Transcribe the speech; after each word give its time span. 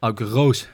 Auke 0.00 0.24
Roos. 0.24 0.68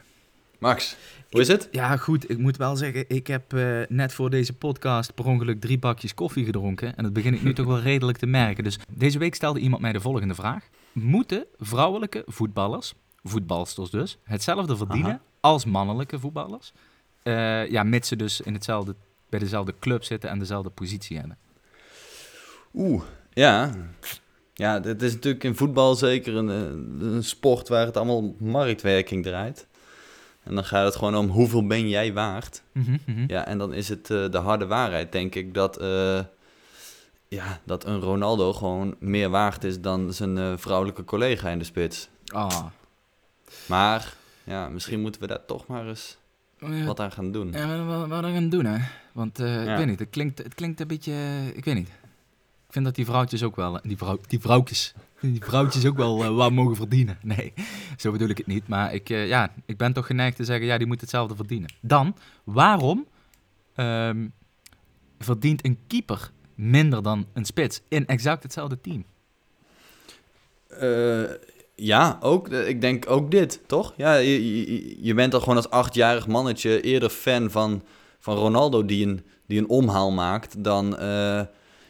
Max, 0.58 0.96
hoe 1.30 1.40
is 1.40 1.48
het? 1.48 1.68
Ja, 1.70 1.96
goed. 1.96 2.30
Ik 2.30 2.38
moet 2.38 2.56
wel 2.56 2.76
zeggen, 2.76 3.04
ik 3.08 3.26
heb 3.26 3.52
eh, 3.52 3.80
net 3.88 4.12
voor 4.12 4.30
deze 4.30 4.52
podcast 4.52 5.14
per 5.14 5.26
ongeluk 5.26 5.60
drie 5.60 5.78
bakjes 5.78 6.14
koffie 6.14 6.44
gedronken. 6.44 6.96
En 6.96 7.02
dat 7.02 7.12
begin 7.12 7.34
ik 7.34 7.42
nu 7.42 7.54
toch 7.54 7.66
wel 7.66 7.80
redelijk 7.80 8.18
te 8.18 8.26
merken. 8.26 8.64
Dus 8.64 8.78
deze 8.88 9.18
week 9.18 9.34
stelde 9.34 9.60
iemand 9.60 9.82
mij 9.82 9.92
de 9.92 10.00
volgende 10.00 10.34
vraag. 10.34 10.68
Moeten 10.92 11.46
vrouwelijke 11.58 12.22
voetballers, 12.26 12.94
voetbalsters 13.22 13.90
dus, 13.90 14.18
hetzelfde 14.22 14.76
verdienen 14.76 15.10
Aha. 15.10 15.20
als 15.40 15.64
mannelijke 15.64 16.18
voetballers? 16.18 16.72
Eh, 17.22 17.70
ja, 17.70 17.82
mits 17.82 18.08
ze 18.08 18.16
dus 18.16 18.40
in 18.40 18.54
hetzelfde, 18.54 18.94
bij 19.28 19.38
dezelfde 19.38 19.74
club 19.78 20.04
zitten 20.04 20.30
en 20.30 20.38
dezelfde 20.38 20.70
positie 20.70 21.18
hebben. 21.18 21.38
Oeh, 22.74 23.02
ja. 23.32 23.72
Ja, 24.54 24.80
het 24.82 25.02
is 25.02 25.12
natuurlijk 25.12 25.44
in 25.44 25.54
voetbal 25.56 25.94
zeker 25.94 26.36
een, 26.36 26.48
een 27.00 27.24
sport 27.24 27.68
waar 27.68 27.86
het 27.86 27.96
allemaal 27.96 28.34
marktwerking 28.38 29.22
draait. 29.22 29.66
En 30.42 30.54
dan 30.54 30.64
gaat 30.64 30.84
het 30.84 30.96
gewoon 30.96 31.16
om 31.16 31.28
hoeveel 31.28 31.66
ben 31.66 31.88
jij 31.88 32.12
waard. 32.12 32.62
Mhm, 32.72 32.96
mhm. 33.06 33.24
Ja, 33.26 33.46
en 33.46 33.58
dan 33.58 33.72
is 33.72 33.88
het 33.88 34.10
eh, 34.10 34.30
de 34.30 34.38
harde 34.38 34.66
waarheid, 34.66 35.12
denk 35.12 35.34
ik, 35.34 35.54
dat, 35.54 35.76
eh, 35.78 36.20
ja, 37.28 37.60
dat 37.64 37.84
een 37.86 38.00
Ronaldo 38.00 38.52
gewoon 38.52 38.96
meer 38.98 39.28
waard 39.28 39.64
is 39.64 39.80
dan 39.80 40.12
zijn 40.12 40.38
eh, 40.38 40.52
vrouwelijke 40.56 41.04
collega 41.04 41.48
in 41.50 41.58
de 41.58 41.64
spits. 41.64 42.08
Ah. 42.26 42.64
Maar 43.66 44.14
ja, 44.44 44.68
misschien 44.68 45.00
moeten 45.00 45.20
we 45.20 45.26
daar 45.26 45.44
toch 45.46 45.66
maar 45.66 45.88
eens 45.88 46.16
Ja, 46.58 46.84
wat 46.84 47.00
aan 47.00 47.12
gaan 47.12 47.32
doen. 47.32 47.52
Ja, 47.52 47.84
wat, 48.06 48.20
we 48.24 48.32
gaan 48.32 48.48
doen, 48.48 48.64
hè? 48.64 48.78
Want 49.12 49.38
Ja. 49.38 49.70
ik 49.70 49.76
weet 49.76 49.86
niet, 49.86 49.98
het 49.98 50.10
klinkt, 50.10 50.38
het 50.42 50.54
klinkt 50.54 50.80
een 50.80 50.86
beetje. 50.86 51.12
ik 51.54 51.64
weet 51.64 51.74
niet. 51.74 51.90
Ik 52.74 52.80
vind 52.80 52.94
dat 52.94 53.04
die 53.04 53.14
vrouwtjes 53.14 53.42
ook 53.42 53.56
wel. 53.56 53.80
Die, 53.82 53.96
vrouw, 53.96 54.18
die 54.26 54.40
vrouwtjes. 54.40 54.94
Die 55.20 55.44
vrouwtjes 55.44 55.86
ook 55.86 55.96
wel 55.96 56.24
eh, 56.24 56.36
wat 56.36 56.52
mogen 56.52 56.76
verdienen. 56.76 57.18
Nee, 57.22 57.52
zo 57.96 58.12
bedoel 58.12 58.28
ik 58.28 58.38
het 58.38 58.46
niet. 58.46 58.68
Maar 58.68 58.94
ik, 58.94 59.10
eh, 59.10 59.26
ja, 59.28 59.52
ik 59.66 59.76
ben 59.76 59.92
toch 59.92 60.06
geneigd 60.06 60.36
te 60.36 60.44
zeggen: 60.44 60.66
ja, 60.66 60.78
die 60.78 60.86
moet 60.86 61.00
hetzelfde 61.00 61.36
verdienen. 61.36 61.70
Dan, 61.80 62.16
waarom 62.44 63.06
ehm, 63.74 64.26
verdient 65.18 65.64
een 65.64 65.78
keeper 65.86 66.30
minder 66.54 67.02
dan 67.02 67.26
een 67.32 67.44
spits 67.44 67.80
in 67.88 68.06
exact 68.06 68.42
hetzelfde 68.42 68.80
team? 68.80 69.04
Eh, 70.68 71.34
ja, 71.74 72.18
ook, 72.20 72.48
ik 72.48 72.80
denk 72.80 73.10
ook 73.10 73.30
dit, 73.30 73.60
toch? 73.66 73.94
Ja, 73.96 74.14
je, 74.14 74.56
je, 74.56 74.96
je 75.04 75.14
bent 75.14 75.34
al 75.34 75.40
gewoon 75.40 75.56
als 75.56 75.70
achtjarig 75.70 76.26
mannetje 76.26 76.80
eerder 76.80 77.10
fan 77.10 77.50
van, 77.50 77.82
van 78.18 78.36
Ronaldo 78.36 78.84
die 78.84 79.06
een, 79.06 79.24
die 79.46 79.58
een 79.58 79.68
omhaal 79.68 80.12
maakt 80.12 80.64
dan, 80.64 80.96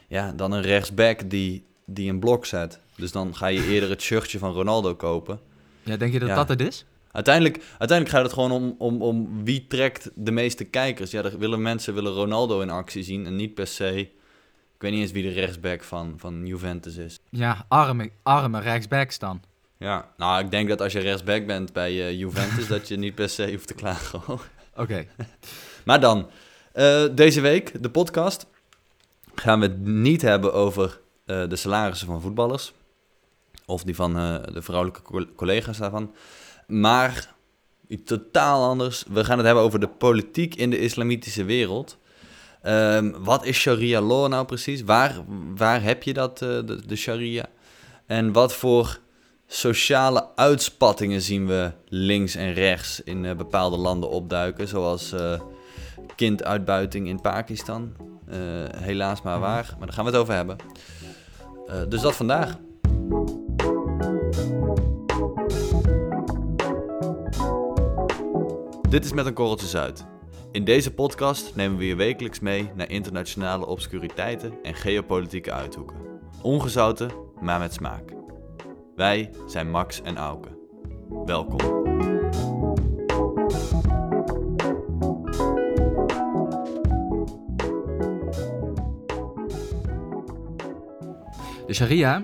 ja, 0.07 0.31
dan 0.31 0.51
een 0.51 0.61
rechtsback 0.61 1.29
die, 1.29 1.65
die 1.85 2.09
een 2.09 2.19
blok 2.19 2.45
zet. 2.45 2.79
Dus 2.97 3.11
dan 3.11 3.35
ga 3.35 3.47
je 3.47 3.67
eerder 3.67 3.89
het 3.89 4.01
shirtje 4.01 4.39
van 4.39 4.53
Ronaldo 4.53 4.95
kopen. 4.95 5.39
Ja, 5.83 5.97
denk 5.97 6.13
je 6.13 6.19
dat 6.19 6.29
Ja. 6.29 6.35
dat 6.35 6.49
het 6.49 6.61
is? 6.61 6.85
Uiteindelijk, 7.11 7.63
uiteindelijk 7.77 8.09
gaat 8.09 8.23
het 8.23 8.33
gewoon 8.33 8.51
om, 8.51 8.75
om, 8.77 9.01
om 9.01 9.43
wie 9.43 9.65
trekt 9.67 10.09
de 10.15 10.31
meeste 10.31 10.63
kijkers. 10.63 11.11
Ja, 11.11 11.23
er 11.23 11.37
willen 11.37 11.61
mensen 11.61 11.93
willen 11.93 12.13
Ronaldo 12.13 12.61
in 12.61 12.69
actie 12.69 13.03
zien 13.03 13.25
en 13.25 13.35
niet 13.35 13.53
per 13.53 13.67
se... 13.67 13.99
Ik 14.75 14.81
weet 14.81 14.91
niet 14.91 15.01
eens 15.01 15.11
wie 15.11 15.23
de 15.23 15.39
rechtsback 15.41 15.83
van, 15.83 16.13
van 16.17 16.45
Juventus 16.45 16.95
is. 16.95 17.19
Ja, 17.29 17.65
arme, 17.67 18.09
arme 18.23 18.59
rechtsbacks 18.59 19.19
dan. 19.19 19.41
Ja, 19.77 20.09
nou, 20.17 20.43
ik 20.43 20.51
denk 20.51 20.69
dat 20.69 20.81
als 20.81 20.93
je 20.93 20.99
rechtsback 20.99 21.45
bent 21.45 21.73
bij 21.73 21.91
eh, 21.91 22.19
Juventus, 22.19 22.67
dat 22.75 22.87
je 22.87 22.97
niet 22.97 23.15
per 23.15 23.29
se 23.29 23.51
hoeft 23.51 23.67
te 23.67 23.73
klagen. 23.73 24.21
Oké. 24.75 25.05
maar 25.85 25.99
dan, 25.99 26.29
eh, 26.73 27.03
deze 27.11 27.41
week, 27.41 27.83
de 27.83 27.89
podcast, 27.89 28.45
gaan 29.35 29.59
we 29.59 29.65
het 29.65 29.85
niet 29.85 30.21
hebben 30.21 30.53
over 30.53 31.01
eh, 31.25 31.47
de 31.49 31.55
salarissen 31.55 32.07
van 32.07 32.21
voetballers. 32.21 32.73
Of 33.65 33.83
die 33.83 33.95
van 33.95 34.17
eh, 34.17 34.35
de 34.53 34.61
vrouwelijke 34.61 35.01
co- 35.01 35.33
collega's 35.35 35.77
daarvan. 35.77 36.13
Maar 36.67 37.33
iets 37.87 38.03
totaal 38.09 38.69
anders. 38.69 39.03
We 39.07 39.23
gaan 39.23 39.37
het 39.37 39.45
hebben 39.45 39.63
over 39.63 39.79
de 39.79 39.87
politiek 39.87 40.55
in 40.55 40.69
de 40.69 40.79
islamitische 40.79 41.43
wereld. 41.43 41.97
Ehm, 42.61 43.11
wat 43.17 43.45
is 43.45 43.57
sharia 43.57 44.01
law 44.01 44.27
nou 44.29 44.45
precies? 44.45 44.83
Waar, 44.83 45.15
waar 45.55 45.83
heb 45.83 46.03
je 46.03 46.13
dat, 46.13 46.41
eh, 46.41 46.49
de, 46.85 46.95
sharia? 46.95 47.45
En 48.05 48.31
wat 48.31 48.53
voor 48.53 48.99
sociale 49.47 50.27
uitspattingen 50.35 51.21
zien 51.21 51.47
we 51.47 51.71
links 51.87 52.35
en 52.35 52.53
rechts 52.53 53.01
in 53.03 53.37
bepaalde 53.37 53.77
landen 53.77 54.09
opduiken? 54.09 54.67
Zoals 54.67 55.13
kinduitbuiting 56.15 57.07
in 57.07 57.21
Pakistan. 57.21 57.93
Eh, 58.27 58.37
helaas 58.81 59.21
maar 59.21 59.39
waar, 59.39 59.75
maar 59.77 59.87
daar 59.87 59.95
gaan 59.95 60.05
we 60.05 60.11
het 60.11 60.19
over 60.19 60.33
hebben. 60.33 60.57
Eh, 61.67 61.81
dus 61.89 62.01
dat 62.01 62.15
vandaag. 62.15 62.57
Dit 68.89 69.05
is 69.05 69.13
met 69.13 69.25
een 69.25 69.33
korreltje 69.33 69.67
zout. 69.67 70.05
In 70.51 70.63
deze 70.63 70.93
podcast 70.93 71.55
nemen 71.55 71.77
we 71.77 71.85
je 71.85 71.95
wekelijks 71.95 72.39
mee 72.39 72.69
naar 72.75 72.89
internationale 72.89 73.65
obscuriteiten 73.65 74.53
en 74.63 74.75
geopolitieke 74.75 75.51
uithoeken. 75.51 75.97
Ongezouten, 76.41 77.11
maar 77.41 77.59
met 77.59 77.73
smaak. 77.73 78.11
Wij 78.95 79.29
zijn 79.47 79.71
Max 79.71 80.01
en 80.01 80.17
Auke. 80.17 80.49
Welkom. 81.25 81.84
Sharia, 91.75 92.23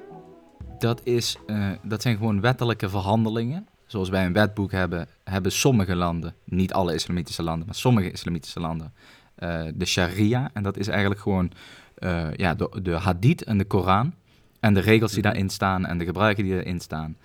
dat, 0.79 1.01
is, 1.03 1.37
eh, 1.47 1.69
dat 1.83 2.01
zijn 2.01 2.17
gewoon 2.17 2.41
wettelijke 2.41 2.89
verhandelingen. 2.89 3.67
Zoals 3.85 4.09
wij 4.09 4.25
een 4.25 4.33
wetboek 4.33 4.71
hebben, 4.71 5.07
hebben 5.23 5.51
sommige 5.51 5.95
landen, 5.95 6.35
niet 6.43 6.73
alle 6.73 6.93
islamitische 6.93 7.43
landen, 7.43 7.65
maar 7.65 7.75
sommige 7.75 8.11
islamitische 8.11 8.59
landen, 8.59 8.93
eh, 9.35 9.63
de 9.73 9.85
sharia. 9.85 10.49
En 10.53 10.63
dat 10.63 10.77
is 10.77 10.87
eigenlijk 10.87 11.21
gewoon 11.21 11.51
eh, 11.95 12.33
ja, 12.35 12.53
de, 12.55 12.81
de 12.81 12.91
hadith 12.91 13.43
en 13.43 13.57
de 13.57 13.65
Koran. 13.65 14.13
En 14.59 14.73
de 14.73 14.79
regels 14.79 15.11
die 15.11 15.21
daarin 15.21 15.49
staan 15.49 15.85
en 15.85 15.97
de 15.97 16.05
gebruiken 16.05 16.43
die 16.43 16.53
erin 16.53 16.79
staan. 16.79 17.17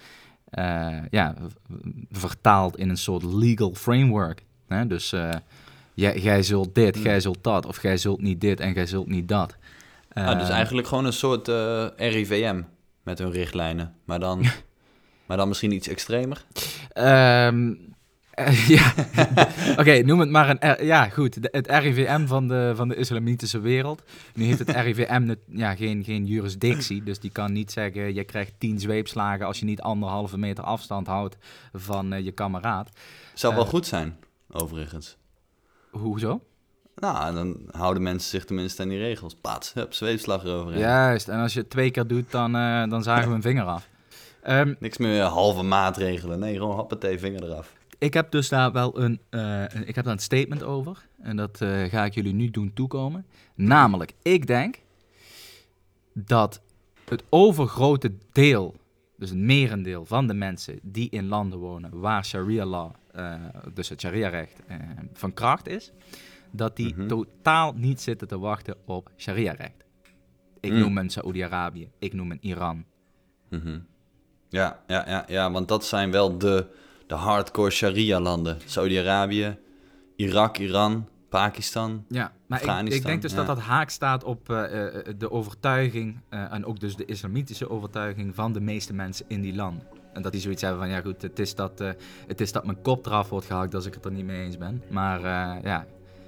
ja, 1.11 1.35
vertaald 2.11 2.77
in 2.77 2.89
een 2.89 2.97
soort 2.97 3.23
legal 3.23 3.75
framework. 3.75 4.45
Hè? 4.69 4.87
Dus 4.87 5.15
jij, 5.95 6.19
jij 6.19 6.43
zult 6.43 6.75
dit, 6.75 6.97
Mm. 6.97 7.03
jij 7.03 7.21
zult 7.21 7.39
dat, 7.41 7.67
of 7.67 7.83
jij 7.83 7.97
zult 7.97 8.21
niet 8.21 8.41
dit 8.41 8.61
en 8.61 8.73
jij 8.73 8.87
zult 8.87 9.07
niet 9.07 9.29
dat. 9.29 9.57
Ah, 10.25 10.39
dus 10.39 10.49
Eh, 10.49 10.55
eigenlijk 10.55 10.87
gewoon 10.87 11.05
een 11.05 11.13
soort 11.13 11.49
eh, 11.49 11.87
RIVM 11.97 12.63
met 13.03 13.19
hun 13.19 13.31
richtlijnen. 13.31 13.95
Maar 14.05 14.19
dan, 14.21 14.45
maar 15.27 15.37
dan 15.37 15.49
misschien 15.49 15.73
iets 15.73 15.89
extremer. 15.89 16.45
Ehm, 16.93 17.75
eh, 18.31 18.69
ja, 18.77 18.93
oké, 19.81 20.03
noem 20.03 20.21
het 20.21 20.31
maar 20.31 20.49
een... 20.51 20.71
R- 20.73 20.85
ja, 20.85 21.09
goed, 21.09 21.43
de- 21.43 21.49
het 21.53 21.67
RIVM 21.71 22.27
van 22.27 22.49
de, 22.49 22.73
van 22.77 22.89
de 22.89 22.97
islamitische 22.97 23.61
wereld. 23.61 24.03
Nu 24.35 24.45
heeft 24.45 24.59
het 24.59 24.71
RIVM 24.71 25.23
net, 25.25 25.39
ja, 25.49 25.75
geen, 25.75 26.05
geen 26.05 26.27
jurisdictie, 26.27 27.03
dus 27.03 27.19
die 27.19 27.31
kan 27.31 27.53
niet 27.53 27.73
zeggen... 27.73 28.15
je 28.15 28.25
krijgt 28.25 28.53
tien 28.59 28.81
zweepslagen 28.81 29.47
als 29.47 29.59
je 29.59 29.65
niet 29.65 29.81
anderhalve 29.81 30.39
meter 30.39 30.65
afstand 30.65 31.07
houdt 31.07 31.37
van 31.73 32.13
eh, 32.13 32.25
je 32.25 32.33
kameraad. 32.33 32.91
Zou 33.35 33.55
wel 33.55 33.67
goed 33.67 33.87
zijn, 33.87 34.17
overigens. 34.51 35.17
Hoezo? 35.91 36.41
Nou, 36.97 37.35
dan 37.35 37.57
houden 37.71 38.03
mensen 38.03 38.31
zich 38.31 38.45
tenminste 38.45 38.83
aan 38.83 38.89
die 38.89 38.99
regels. 38.99 39.35
Paats, 39.35 39.73
hup, 39.73 39.95
zweepslag 39.95 40.45
eroverheen. 40.45 40.81
Juist, 40.81 41.29
en 41.29 41.39
als 41.39 41.53
je 41.53 41.61
het 41.61 41.71
twee 41.71 41.91
keer 41.91 42.07
doet, 42.07 42.31
dan, 42.31 42.57
eh, 42.57 42.89
dan 42.89 43.03
zagen 43.03 43.29
we 43.29 43.35
een 43.35 43.43
vinger 43.43 43.65
af. 43.65 43.89
Ehm, 44.43 44.75
Niks 44.79 44.99
meer 44.99 45.23
halve 45.23 45.63
maatregelen. 45.63 46.39
Nee, 46.39 46.57
gewoon 46.57 46.77
hoppatee, 46.77 47.19
vinger 47.19 47.45
eraf. 47.45 47.73
Ik 47.99 48.15
heb 48.15 48.31
dus 48.31 48.49
daar 48.49 48.73
wel 48.73 49.01
een, 49.01 49.21
eh, 49.31 49.63
ik 49.87 49.95
heb 49.95 50.05
daar 50.05 50.13
een 50.13 50.19
statement 50.19 50.63
over. 50.63 51.07
En 51.23 51.37
dat 51.37 51.61
eh, 51.61 51.85
ga 51.85 52.05
ik 52.05 52.15
jullie 52.15 52.33
nu 52.35 52.51
doen 52.51 52.73
toekomen. 52.75 53.27
Namelijk, 53.55 54.13
ik 54.23 54.47
denk 54.47 54.79
dat 56.13 56.61
het 57.09 57.23
overgrote 57.29 58.13
deel, 58.33 58.75
dus 59.17 59.29
het 59.31 59.39
merendeel 59.39 60.05
van 60.05 60.27
de 60.27 60.35
mensen 60.35 60.79
die 60.83 61.11
in 61.11 61.27
landen 61.27 61.59
wonen 61.59 62.01
waar 62.01 62.25
sharia 62.25 62.65
law, 62.65 62.91
eh, 63.13 63.35
dus 63.75 63.89
het 63.89 64.01
sharia-recht, 64.01 64.61
eh, 64.67 64.77
van 65.13 65.35
kracht 65.35 65.69
is, 65.69 65.93
dat 66.57 66.77
die 66.77 66.95
Mhm. 66.97 67.07
totaal 67.07 67.73
niet 67.77 68.01
zitten 68.01 68.29
te 68.29 68.39
wachten 68.39 68.77
op 68.85 69.11
sharia-recht. 69.17 69.85
Ik 70.61 70.73
Mm. 70.73 70.79
noem 70.79 70.99
een 70.99 71.11
Saoedi-Arabië, 71.11 71.91
ik 71.99 72.13
noem 72.13 72.31
een 72.31 72.39
Iran. 72.41 72.85
Mhm. 73.51 73.79
Ja, 74.49 74.83
ja, 74.87 75.05
ja, 75.09 75.25
ja, 75.29 75.51
want 75.51 75.69
dat 75.69 75.85
zijn 75.85 76.11
wel 76.11 76.39
de, 76.39 76.67
de 77.07 77.15
hardcore 77.15 77.71
sharia-landen. 77.71 78.59
Saudi-Arabië, 78.65 79.57
Irak, 80.17 80.59
Iran, 80.59 81.09
Pakistan. 81.29 82.05
Ja, 82.09 82.33
maar 82.47 82.85
ik, 82.87 82.93
ik 82.93 83.03
denk 83.05 83.23
dus 83.23 83.31
ja. 83.31 83.37
dat 83.37 83.47
dat 83.47 83.59
haak 83.59 83.91
staat 83.91 84.25
op 84.25 84.51
eh, 84.51 84.87
eh, 84.97 85.15
de 85.19 85.31
overtuiging, 85.31 86.21
eh, 86.29 86.53
en 86.53 86.65
ook 86.65 86.81
dus 86.81 86.97
de 86.97 87.05
islamitische 87.05 87.71
overtuiging 87.71 88.35
van 88.35 88.53
de 88.53 88.61
meeste 88.61 88.95
mensen 88.95 89.25
in 89.29 89.41
die 89.41 89.55
landen. 89.55 89.87
En 90.13 90.23
dat 90.23 90.33
die 90.33 90.41
zoiets 90.41 90.63
hebben 90.63 90.81
van, 90.81 90.89
ja 90.89 91.01
goed, 91.01 91.23
het 91.23 91.39
is 91.39 91.55
dat, 91.55 91.79
het 92.27 92.41
is 92.41 92.53
dat 92.53 92.65
mijn 92.67 92.81
kop 92.83 93.07
eraf 93.07 93.29
wordt 93.29 93.47
gehakt 93.47 93.75
als 93.75 93.87
ik 93.87 93.95
het 93.95 94.05
er 94.05 94.13
niet 94.13 94.25
mee 94.25 94.43
eens 94.45 94.59
ben. 94.59 94.83
Maar 94.91 95.21
ja, 95.63 95.87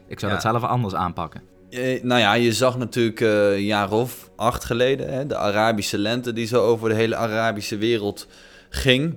ik 0.09 0.19
zou 0.19 0.33
Ja. 0.33 0.39
dat 0.39 0.47
zelf 0.51 0.63
anders 0.71 0.95
aanpakken. 0.95 1.43
Eh, 1.71 2.03
nou 2.03 2.21
ja, 2.21 2.33
je 2.35 2.53
zag 2.53 2.79
natuurlijk 2.79 3.21
eh, 3.21 3.53
een 3.53 3.65
jaar 3.65 3.93
of 3.93 4.31
acht 4.37 4.65
geleden 4.65 5.13
hè, 5.13 5.27
de 5.27 5.37
Arabische 5.37 5.99
lente 5.99 6.33
die 6.33 6.47
zo 6.47 6.63
over 6.65 6.89
de 6.89 6.95
hele 6.95 7.17
Arabische 7.17 7.77
wereld 7.77 8.27
ging. 8.69 9.15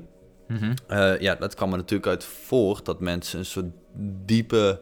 Mhm. 0.47 0.73
Eh, 0.87 1.19
ja, 1.19 1.35
dat 1.35 1.55
kwam 1.55 1.71
er 1.71 1.77
natuurlijk 1.77 2.07
uit 2.09 2.23
voort 2.23 2.85
dat 2.85 2.99
mensen 2.99 3.39
een 3.39 3.45
soort 3.45 3.65
diepe 4.25 4.81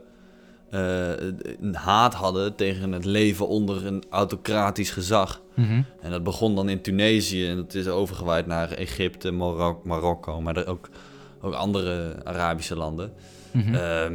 eh, 0.69 1.09
een 1.61 1.75
haat 1.75 2.13
hadden 2.13 2.55
tegen 2.55 2.91
het 2.91 3.05
leven 3.05 3.47
onder 3.47 3.85
een 3.85 4.03
autocratisch 4.09 4.91
gezag. 4.91 5.41
Mhm. 5.55 5.81
En 6.01 6.11
dat 6.11 6.23
begon 6.23 6.55
dan 6.55 6.69
in 6.69 6.81
Tunesië 6.81 7.47
en 7.49 7.55
dat 7.55 7.73
is 7.73 7.87
overgewaaid 7.87 8.45
naar 8.47 8.71
Egypte, 8.71 9.31
Marok- 9.31 9.85
Marokko, 9.85 10.41
maar 10.41 10.57
er 10.57 10.67
ook, 10.67 10.89
ook 11.41 11.53
andere 11.53 12.15
Arabische 12.23 12.75
landen. 12.75 13.13
Mhm. 13.51 13.75
Ehm, 13.75 14.13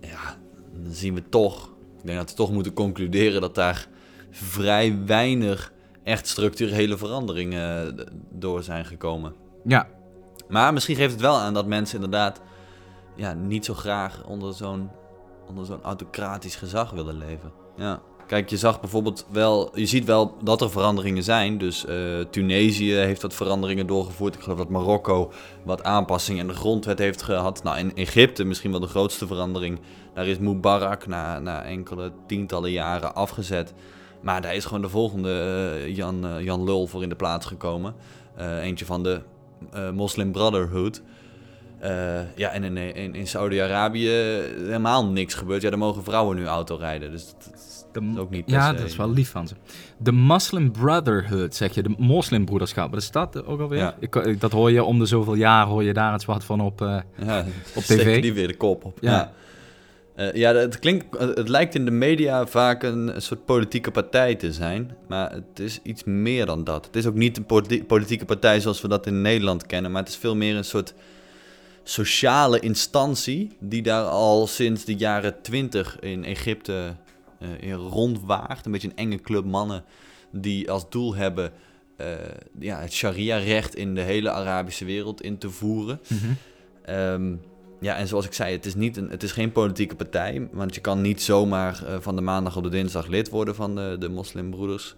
ja, 0.00 0.36
dan 0.82 0.92
zien 0.92 1.14
we 1.14 1.28
toch, 1.28 1.64
ik 2.00 2.06
denk 2.06 2.18
dat 2.18 2.30
we 2.30 2.36
toch 2.36 2.52
moeten 2.52 2.72
concluderen 2.72 3.40
dat 3.40 3.54
daar 3.54 3.88
vrij 4.30 4.98
weinig 5.06 5.72
echt 6.02 6.26
structurele 6.28 6.96
veranderingen 6.96 7.98
eh, 7.98 8.06
door 8.30 8.62
zijn 8.62 8.84
gekomen. 8.84 9.34
ja, 9.64 9.88
Maar 10.48 10.72
misschien 10.72 10.96
geeft 10.96 11.12
het 11.12 11.20
wel 11.20 11.36
aan 11.36 11.54
dat 11.54 11.66
mensen 11.66 11.94
inderdaad 11.94 12.40
ja, 13.16 13.32
niet 13.32 13.64
zo 13.64 13.74
graag 13.74 14.24
onder 14.26 14.54
zo'n 14.54 14.90
onder 15.48 15.64
zo'n 15.64 15.82
autocratisch 15.82 16.56
gezag 16.56 16.90
willen 16.90 17.18
leven. 17.18 17.52
Ja. 17.76 18.00
Kijk, 18.26 18.50
je 18.50 18.56
zag 18.56 18.80
bijvoorbeeld 18.80 19.26
wel, 19.30 19.70
je 19.78 19.86
ziet 19.86 20.04
wel 20.04 20.36
dat 20.42 20.60
er 20.60 20.70
veranderingen 20.70 21.22
zijn. 21.22 21.58
Dus 21.58 21.84
eh, 21.84 21.96
Tunesië 22.30 22.92
heeft 22.92 23.22
wat 23.22 23.34
veranderingen 23.34 23.86
doorgevoerd. 23.86 24.34
Ik 24.34 24.40
geloof 24.40 24.58
dat 24.58 24.68
Marokko 24.68 25.32
wat 25.64 25.82
aanpassingen 25.82 26.40
in 26.40 26.48
de 26.48 26.54
grondwet 26.54 26.98
heeft 26.98 27.22
gehad. 27.22 27.62
Nou, 27.62 27.78
in 27.78 27.94
Egypte 27.94 28.44
misschien 28.44 28.70
wel 28.70 28.80
de 28.80 28.86
grootste 28.86 29.26
verandering. 29.26 29.78
Daar 30.16 30.26
is 30.26 30.38
Mubarak 30.38 31.06
na, 31.06 31.38
na 31.38 31.62
enkele 31.64 32.12
tientallen 32.26 32.70
jaren 32.70 33.14
afgezet. 33.14 33.74
Maar 34.20 34.40
daar 34.42 34.54
is 34.54 34.64
gewoon 34.64 34.82
de 34.82 34.88
volgende 34.88 35.30
eh, 35.84 35.96
Jan, 35.96 36.26
eh, 36.26 36.40
Jan 36.44 36.64
Lul 36.64 36.86
voor 36.86 37.02
in 37.02 37.08
de 37.08 37.14
plaats 37.14 37.46
gekomen. 37.46 37.94
Eh, 38.36 38.62
eentje 38.62 38.84
van 38.84 39.02
de 39.02 39.20
Muslim 39.94 40.32
Brotherhood. 40.32 41.02
Ja, 42.36 42.50
en 42.50 42.64
in, 42.64 42.76
in, 42.76 43.14
in 43.14 43.26
Saudi-Arabië 43.26 44.08
helemaal 44.58 45.06
niks 45.06 45.34
gebeurt. 45.34 45.62
Ja, 45.62 45.70
daar 45.70 45.78
mogen 45.78 46.04
vrouwen 46.04 46.36
nu 46.36 46.46
auto 46.46 46.76
rijden. 46.76 47.10
Dus 47.10 47.26
dat, 47.26 47.44
dat 47.92 48.02
is 48.12 48.18
ook 48.18 48.30
niet 48.30 48.50
ja 48.50 48.70
se- 48.70 48.76
dat 48.76 48.86
is 48.86 48.96
wel 48.96 49.10
lief 49.10 49.30
van 49.30 49.48
ze. 49.48 49.54
De 49.98 50.12
Muslim 50.12 50.72
Brotherhood, 50.72 51.54
zeg 51.54 51.74
je, 51.74 51.82
de 51.82 51.94
moslimbroederschap. 51.98 52.90
Wat 52.90 53.02
is 53.02 53.10
dat 53.10 53.44
ook 53.46 53.60
alweer? 53.60 53.78
Ja. 53.78 53.94
Ik, 54.00 54.40
dat 54.40 54.52
hoor 54.52 54.70
je 54.70 54.84
om 54.84 54.98
de 54.98 55.06
zoveel 55.06 55.34
jaar, 55.34 55.66
hoor 55.66 55.82
je 55.82 55.92
daar 55.92 56.14
iets 56.14 56.24
wat 56.24 56.44
van 56.44 56.60
op... 56.60 56.80
Ja, 57.16 57.44
Op 57.74 57.82
tv? 57.82 58.22
die 58.22 58.32
weer 58.32 58.46
de 58.48 58.56
kop 58.56 58.84
op. 58.84 58.98
Ja. 59.00 59.10
Ja, 59.12 59.32
Eh, 60.16 60.32
ja 60.34 60.54
het, 60.54 60.78
klinkt, 60.78 61.18
het 61.18 61.48
lijkt 61.48 61.74
in 61.74 61.84
de 61.84 61.90
media 61.90 62.46
vaak 62.46 62.82
een, 62.82 63.14
een 63.14 63.22
soort 63.22 63.44
politieke 63.44 63.90
partij 63.90 64.34
te 64.34 64.52
zijn. 64.52 64.96
Maar 65.08 65.32
het 65.32 65.58
is 65.58 65.80
iets 65.82 66.04
meer 66.04 66.46
dan 66.46 66.64
dat. 66.64 66.86
Het 66.86 66.96
is 66.96 67.06
ook 67.06 67.14
niet 67.14 67.36
een 67.36 67.44
politi- 67.46 67.84
politieke 67.84 68.24
partij 68.24 68.60
zoals 68.60 68.80
we 68.80 68.88
dat 68.88 69.06
in 69.06 69.22
Nederland 69.22 69.66
kennen. 69.66 69.90
Maar 69.92 70.02
het 70.02 70.10
is 70.10 70.16
veel 70.16 70.36
meer 70.36 70.56
een 70.56 70.64
soort 70.64 70.94
sociale 71.82 72.60
instantie. 72.60 73.50
die 73.60 73.82
daar 73.82 74.04
al 74.04 74.46
sinds 74.46 74.84
de 74.84 74.94
jaren 74.94 75.42
twintig 75.42 75.96
in 76.00 76.24
Egypte 76.24 76.94
eh, 77.38 77.48
in 77.60 77.72
rondwaart. 77.74 78.66
Een 78.66 78.72
beetje 78.72 78.88
een 78.88 78.96
enge 78.96 79.20
club 79.20 79.44
mannen 79.44 79.84
die 80.30 80.70
als 80.70 80.90
doel 80.90 81.14
hebben. 81.14 81.52
eh, 81.96 82.06
ja, 82.58 82.80
het 82.80 82.92
sharia-recht 82.92 83.74
in 83.74 83.94
de 83.94 84.00
hele 84.00 84.30
Arabische 84.30 84.84
wereld 84.84 85.22
in 85.22 85.38
te 85.38 85.50
voeren. 85.50 86.00
Ehm, 86.84 87.34
ja, 87.80 87.96
en 87.96 88.08
zoals 88.08 88.26
ik 88.26 88.32
zei, 88.32 88.52
het 88.52 88.66
is, 88.66 88.74
niet 88.74 88.96
een, 88.96 89.08
het 89.10 89.22
is 89.22 89.32
geen 89.32 89.52
politieke 89.52 89.94
partij. 89.96 90.48
Want 90.52 90.74
je 90.74 90.80
kan 90.80 91.00
niet 91.00 91.22
zomaar 91.22 91.84
eh, 91.84 91.96
van 92.00 92.16
de 92.16 92.22
maandag 92.22 92.56
op 92.56 92.62
de 92.62 92.68
dinsdag 92.68 93.06
lid 93.06 93.28
worden 93.28 93.54
van 93.54 93.74
de, 93.74 93.96
de 93.98 94.08
moslimbroeders. 94.08 94.96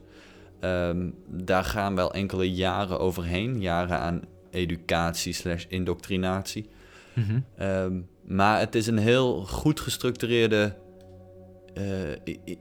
Ehm, 0.60 1.10
daar 1.28 1.64
gaan 1.64 1.94
wel 1.94 2.12
enkele 2.12 2.52
jaren 2.52 3.00
overheen. 3.00 3.60
Jaren 3.60 3.98
aan 3.98 4.20
educatie 4.50 5.32
slash 5.32 5.64
indoctrinatie. 5.69 6.69
Mhm. 7.14 7.40
Ehm, 7.56 8.00
maar 8.25 8.60
het 8.60 8.75
is 8.75 8.86
een 8.86 8.98
heel 8.98 9.44
goed 9.44 9.80
gestructureerde 9.80 10.76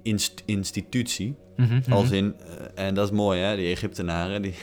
inst- 0.04 0.44
institutie. 0.46 1.36
Mhm, 1.56 1.76
mhm. 1.76 1.92
Als 1.92 2.12
in, 2.12 2.36
eh, 2.40 2.86
en 2.86 2.94
dat 2.94 3.06
is 3.06 3.16
mooi 3.16 3.40
hè, 3.40 3.56
die 3.56 3.72
Egyptenaren, 3.72 4.42
die 4.42 4.54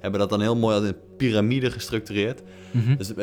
hebben 0.00 0.20
dat 0.20 0.30
dan 0.30 0.40
heel 0.40 0.56
mooi 0.56 0.76
als 0.76 0.84
een 0.84 0.96
piramide 1.16 1.70
gestructureerd. 1.70 2.42
Mhm. 2.70 2.96
Dus 2.96 3.14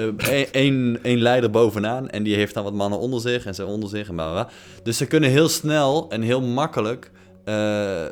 één- 0.52 1.00
één 1.04 1.18
leider 1.20 1.50
bovenaan 1.50 2.10
en 2.10 2.24
die 2.24 2.36
heeft 2.36 2.54
dan 2.54 2.64
wat 2.64 2.74
mannen 2.74 3.00
onder 3.00 3.20
zich 3.22 3.46
en 3.46 3.56
ze 3.56 3.66
onder 3.66 3.90
zich 3.90 4.08
en 4.08 4.16
bla 4.16 4.32
bla, 4.32 4.44
bla. 4.44 4.54
Dus 4.84 4.98
ze 4.98 5.06
kunnen 5.06 5.30
heel 5.30 5.50
snel 5.50 6.10
en 6.10 6.22
heel 6.22 6.42
makkelijk 6.42 7.12
eh, 7.44 8.06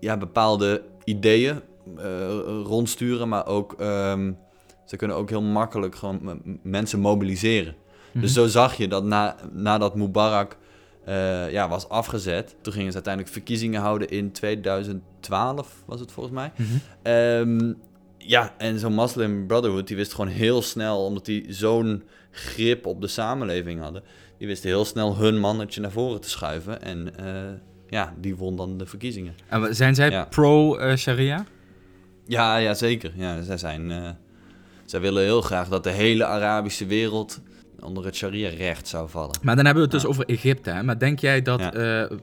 ja, 0.00 0.16
bepaalde 0.16 0.82
ideeën 1.04 1.60
eh, 1.98 2.04
rondsturen, 2.64 3.28
maar 3.28 3.46
ook 3.46 3.72
ehm, 3.78 4.32
ze 4.84 4.96
kunnen 4.96 5.16
ook 5.16 5.28
heel 5.28 5.42
makkelijk 5.42 5.94
gewoon 5.94 6.40
mensen 6.62 6.98
mobiliseren. 7.00 7.74
Mhm. 8.12 8.20
Dus 8.20 8.32
zo 8.32 8.46
zag 8.46 8.74
je 8.76 8.88
dat 8.88 9.04
na, 9.04 9.36
nadat 9.52 9.94
Mubarak 9.94 10.56
eh, 11.04 11.50
ja, 11.52 11.68
was 11.68 11.88
afgezet, 11.88 12.56
toen 12.60 12.72
gingen 12.72 12.88
ze 12.88 12.94
uiteindelijk 12.94 13.34
verkiezingen 13.34 13.80
houden 13.80 14.08
in 14.08 14.32
2012, 14.32 15.82
was 15.86 16.00
het 16.00 16.12
volgens 16.12 16.34
mij. 16.34 16.52
Mhm. 16.56 16.68
Ehm, 17.02 17.72
ja, 18.18 18.54
en 18.58 18.78
zo'n 18.78 18.94
Muslim 18.94 19.46
Brotherhood, 19.46 19.86
die 19.86 19.96
wist 19.96 20.12
gewoon 20.14 20.30
heel 20.30 20.62
snel, 20.62 21.04
omdat 21.04 21.24
die 21.24 21.44
zo'n 21.48 22.02
grip 22.30 22.86
op 22.86 23.00
de 23.00 23.06
samenleving 23.08 23.80
hadden, 23.80 24.02
die 24.38 24.46
wisten 24.46 24.68
heel 24.68 24.84
snel 24.84 25.16
hun 25.16 25.38
mannetje 25.40 25.80
naar 25.80 25.90
voren 25.90 26.20
te 26.20 26.30
schuiven. 26.30 26.82
En 26.82 27.16
eh, 27.18 27.34
ja, 27.88 28.14
die 28.20 28.36
won 28.36 28.56
dan 28.56 28.78
de 28.78 28.86
verkiezingen. 28.86 29.34
En 29.48 29.74
zijn 29.76 29.94
zij 29.94 30.10
Ja. 30.10 30.24
pro-sharia? 30.24 31.44
Ja, 32.26 32.56
ja 32.56 32.74
zeker. 32.74 33.12
Ja, 33.16 33.42
zij, 33.42 33.56
zijn, 33.56 33.90
eh, 33.90 34.08
zij 34.84 35.00
willen 35.00 35.22
heel 35.22 35.40
graag 35.42 35.68
dat 35.68 35.84
de 35.84 35.90
hele 35.90 36.24
Arabische 36.24 36.86
wereld 36.86 37.40
onder 37.80 38.04
het 38.04 38.16
sharia-recht 38.16 38.88
zou 38.88 39.08
vallen. 39.08 39.38
maar 39.42 39.56
dan 39.56 39.64
hebben 39.64 39.84
we 39.84 39.90
het 39.90 40.00
dus 40.00 40.10
over 40.10 40.24
Egypte. 40.24 40.70
Hè? 40.70 40.82
Maar 40.82 40.98
denk 40.98 41.18
jij 41.18 41.42
dat... 41.42 41.60
Ja. 41.60 41.72
eh, 42.06 42.16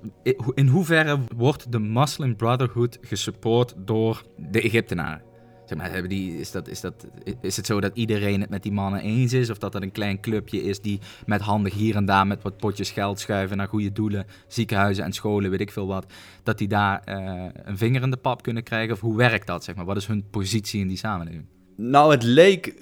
in 0.53 0.67
hoeverre 0.67 1.17
wordt 1.35 1.71
de 1.71 1.79
Muslim 1.79 2.35
Brotherhood 2.35 2.97
gesupport 3.01 3.73
door 3.77 4.23
de 4.37 4.61
Egyptenaren? 4.61 5.21
Zeg 5.65 5.77
maar, 5.77 5.91
hebben 5.91 6.09
die, 6.09 6.39
is, 6.39 6.51
dat, 6.51 6.67
is, 6.67 6.81
dat, 6.81 7.07
is 7.41 7.57
het 7.57 7.65
zo 7.65 7.79
dat 7.79 7.91
iedereen 7.93 8.41
het 8.41 8.49
met 8.49 8.63
die 8.63 8.71
mannen 8.71 9.01
eens 9.01 9.33
is? 9.33 9.49
Of 9.49 9.57
dat 9.57 9.71
dat 9.71 9.81
een 9.81 9.91
klein 9.91 10.19
clubje 10.19 10.63
is 10.63 10.81
die 10.81 10.99
met 11.25 11.41
handig 11.41 11.73
hier 11.73 11.95
en 11.95 12.05
daar 12.05 12.27
met 12.27 12.41
wat 12.41 12.57
potjes 12.57 12.91
geld 12.91 13.19
schuiven 13.19 13.57
naar 13.57 13.67
goede 13.67 13.91
doelen, 13.91 14.25
ziekenhuizen 14.47 15.03
en 15.03 15.13
scholen, 15.13 15.49
weet 15.49 15.61
ik 15.61 15.71
veel 15.71 15.87
wat, 15.87 16.05
dat 16.43 16.57
die 16.57 16.67
daar 16.67 17.01
eh, 17.05 17.45
een 17.63 17.77
vinger 17.77 18.01
in 18.01 18.11
de 18.11 18.17
pap 18.17 18.41
kunnen 18.41 18.63
krijgen? 18.63 18.93
Of 18.93 18.99
hoe 18.99 19.17
werkt 19.17 19.47
dat, 19.47 19.63
zeg 19.63 19.75
maar? 19.75 19.85
Wat 19.85 19.97
is 19.97 20.07
hun 20.07 20.25
positie 20.29 20.81
in 20.81 20.87
die 20.87 20.97
samenleving? 20.97 21.45
Nou, 21.75 22.11
het 22.11 22.23
leek 22.23 22.73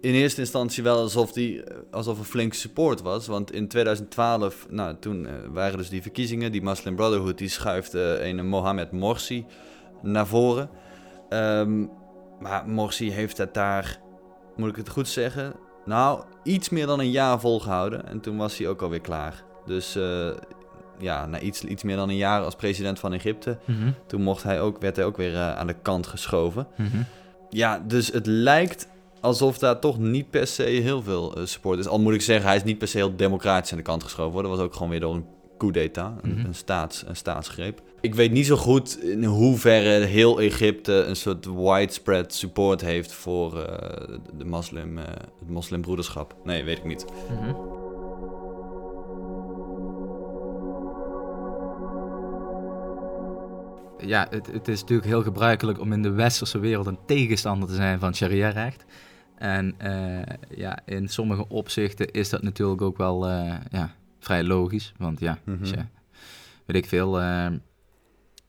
in 0.00 0.14
eerste 0.14 0.40
instantie 0.40 0.82
wel 0.82 0.98
alsof, 0.98 1.32
die, 1.32 1.62
alsof 1.90 2.18
er 2.18 2.24
flink 2.24 2.54
support 2.54 3.02
was. 3.02 3.26
Want 3.26 3.52
in 3.52 3.68
2012, 3.68 4.66
nou, 4.70 4.96
toen 5.00 5.26
eh, 5.26 5.32
waren 5.50 5.78
dus 5.78 5.88
die 5.88 6.02
verkiezingen. 6.02 6.52
Die 6.52 6.62
Muslim 6.62 6.96
Brotherhood 6.96 7.38
die 7.38 7.48
schuift 7.48 7.94
eh, 7.94 8.26
een 8.26 8.48
Mohamed 8.48 8.92
Morsi 8.92 9.44
naar 10.02 10.26
voren. 10.26 10.70
Ehm, 11.28 11.84
maar 12.40 12.68
Morsi 12.68 13.10
heeft 13.10 13.38
het 13.38 13.54
daar, 13.54 14.00
moet 14.56 14.68
ik 14.68 14.76
het 14.76 14.88
goed 14.88 15.08
zeggen, 15.08 15.54
nou, 15.84 16.22
iets 16.42 16.68
meer 16.68 16.86
dan 16.86 17.00
een 17.00 17.10
jaar 17.10 17.40
volgehouden. 17.40 18.06
En 18.08 18.20
toen 18.20 18.36
was 18.36 18.58
hij 18.58 18.68
ook 18.68 18.82
alweer 18.82 19.00
klaar. 19.00 19.44
Dus 19.66 19.96
eh, 19.96 20.28
ja, 20.98 21.26
na 21.26 21.40
iets, 21.40 21.64
iets 21.64 21.82
meer 21.82 21.96
dan 21.96 22.08
een 22.08 22.16
jaar 22.16 22.42
als 22.42 22.54
president 22.54 22.98
van 22.98 23.12
Egypte. 23.12 23.58
Mhm, 23.64 23.90
Toen 24.06 24.22
mocht 24.22 24.42
hij 24.42 24.60
ook, 24.60 24.80
werd 24.80 24.96
hij 24.96 25.04
ook 25.04 25.16
weer 25.16 25.34
eh, 25.34 25.56
aan 25.56 25.66
de 25.66 25.76
kant 25.82 26.06
geschoven. 26.06 26.66
mhm. 26.76 27.02
Ja, 27.50 27.82
dus 27.86 28.12
het 28.12 28.26
lijkt 28.26 28.88
alsof 29.20 29.58
daar 29.58 29.78
toch 29.78 29.98
niet 29.98 30.30
per 30.30 30.46
se 30.46 30.62
heel 30.62 31.02
veel 31.02 31.34
eh, 31.36 31.44
support 31.44 31.78
is. 31.78 31.86
Al 31.86 32.00
moet 32.00 32.14
ik 32.14 32.22
zeggen, 32.22 32.46
hij 32.46 32.56
is 32.56 32.64
niet 32.64 32.78
per 32.78 32.88
se 32.88 32.96
heel 32.96 33.16
democratisch 33.16 33.70
aan 33.70 33.76
de 33.78 33.84
kant 33.84 34.02
geschoven. 34.02 34.42
Dat 34.42 34.50
was 34.50 34.60
ook 34.60 34.72
gewoon 34.72 34.88
weer 34.88 35.00
door 35.00 35.14
een 35.14 35.26
coup 35.58 35.72
d'état, 35.72 36.12
een, 36.22 36.30
Mhm. 36.30 36.46
een, 36.46 36.54
staats, 36.54 37.04
een 37.06 37.16
staatsgreep. 37.16 37.80
Ik 38.00 38.14
weet 38.14 38.32
niet 38.32 38.46
zo 38.46 38.56
goed 38.56 39.02
in 39.02 39.24
hoeverre 39.24 40.04
heel 40.04 40.40
Egypte 40.40 40.92
een 40.92 41.16
soort 41.16 41.46
widespread 41.46 42.34
support 42.34 42.80
heeft 42.80 43.12
voor 43.12 43.60
eh, 43.62 44.18
de 44.36 44.44
moslim, 44.44 44.98
eh, 44.98 45.04
het 45.38 45.48
moslimbroederschap. 45.48 46.34
Nee, 46.44 46.64
weet 46.64 46.78
ik 46.78 46.84
niet. 46.84 47.04
Mhm. 47.30 47.54
Ja, 53.98 54.26
het, 54.30 54.46
het 54.52 54.68
is 54.68 54.80
natuurlijk 54.80 55.08
heel 55.08 55.22
gebruikelijk 55.22 55.80
om 55.80 55.92
in 55.92 56.02
de 56.02 56.10
westerse 56.10 56.58
wereld 56.58 56.86
een 56.86 56.98
tegenstander 57.06 57.68
te 57.68 57.74
zijn 57.74 57.98
van 57.98 58.14
sharia-recht. 58.14 58.84
En 59.38 59.74
eh, 59.78 60.34
ja, 60.56 60.78
in 60.84 61.08
sommige 61.08 61.44
opzichten 61.48 62.10
is 62.10 62.28
dat 62.28 62.42
natuurlijk 62.42 62.82
ook 62.82 62.96
wel 62.96 63.28
eh, 63.28 63.54
ja, 63.70 63.94
vrij 64.26 64.44
logisch. 64.44 64.92
Want 64.98 65.20
ja, 65.20 65.38
Mhm. 65.44 65.64
weet 66.64 66.76
ik 66.76 66.86
veel. 66.86 67.20
eh, 67.20 67.46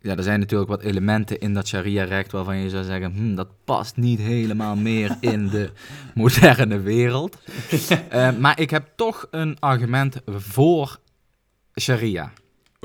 ja, 0.01 0.15
er 0.15 0.23
zijn 0.23 0.39
natuurlijk 0.39 0.69
wat 0.69 0.81
elementen 0.81 1.39
in 1.39 1.53
dat 1.53 1.67
sharia-recht 1.67 2.31
waarvan 2.31 2.57
je 2.57 2.69
zou 2.69 2.83
zeggen, 2.83 3.11
hm, 3.13 3.35
dat 3.35 3.47
past 3.63 3.95
niet 3.97 4.19
helemaal 4.19 4.75
meer 4.75 5.17
in 5.19 5.47
de 5.49 5.71
moderne 6.15 6.79
wereld. 6.79 7.37
Eh, 8.09 8.37
maar 8.37 8.59
ik 8.59 8.69
heb 8.69 8.87
toch 8.95 9.27
een 9.31 9.59
argument 9.59 10.21
voor 10.25 10.99
sharia. 11.79 12.31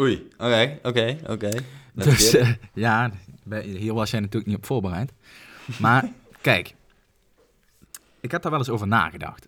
Oei, 0.01 0.29
oké, 0.37 0.79
oké, 0.83 1.17
oké. 1.27 1.49
Dus 1.95 2.35
eh, 2.35 2.51
ja, 2.75 3.11
hier 3.63 3.95
was 3.95 4.11
jij 4.11 4.21
natuurlijk 4.21 4.47
niet 4.47 4.57
op 4.57 4.67
voorbereid. 4.67 5.13
Maar 5.79 6.09
kijk, 6.41 6.75
ik 8.21 8.31
heb 8.31 8.43
daar 8.43 8.51
wel 8.51 8.61
eens 8.61 8.69
over 8.71 8.87
nagedacht. 8.87 9.47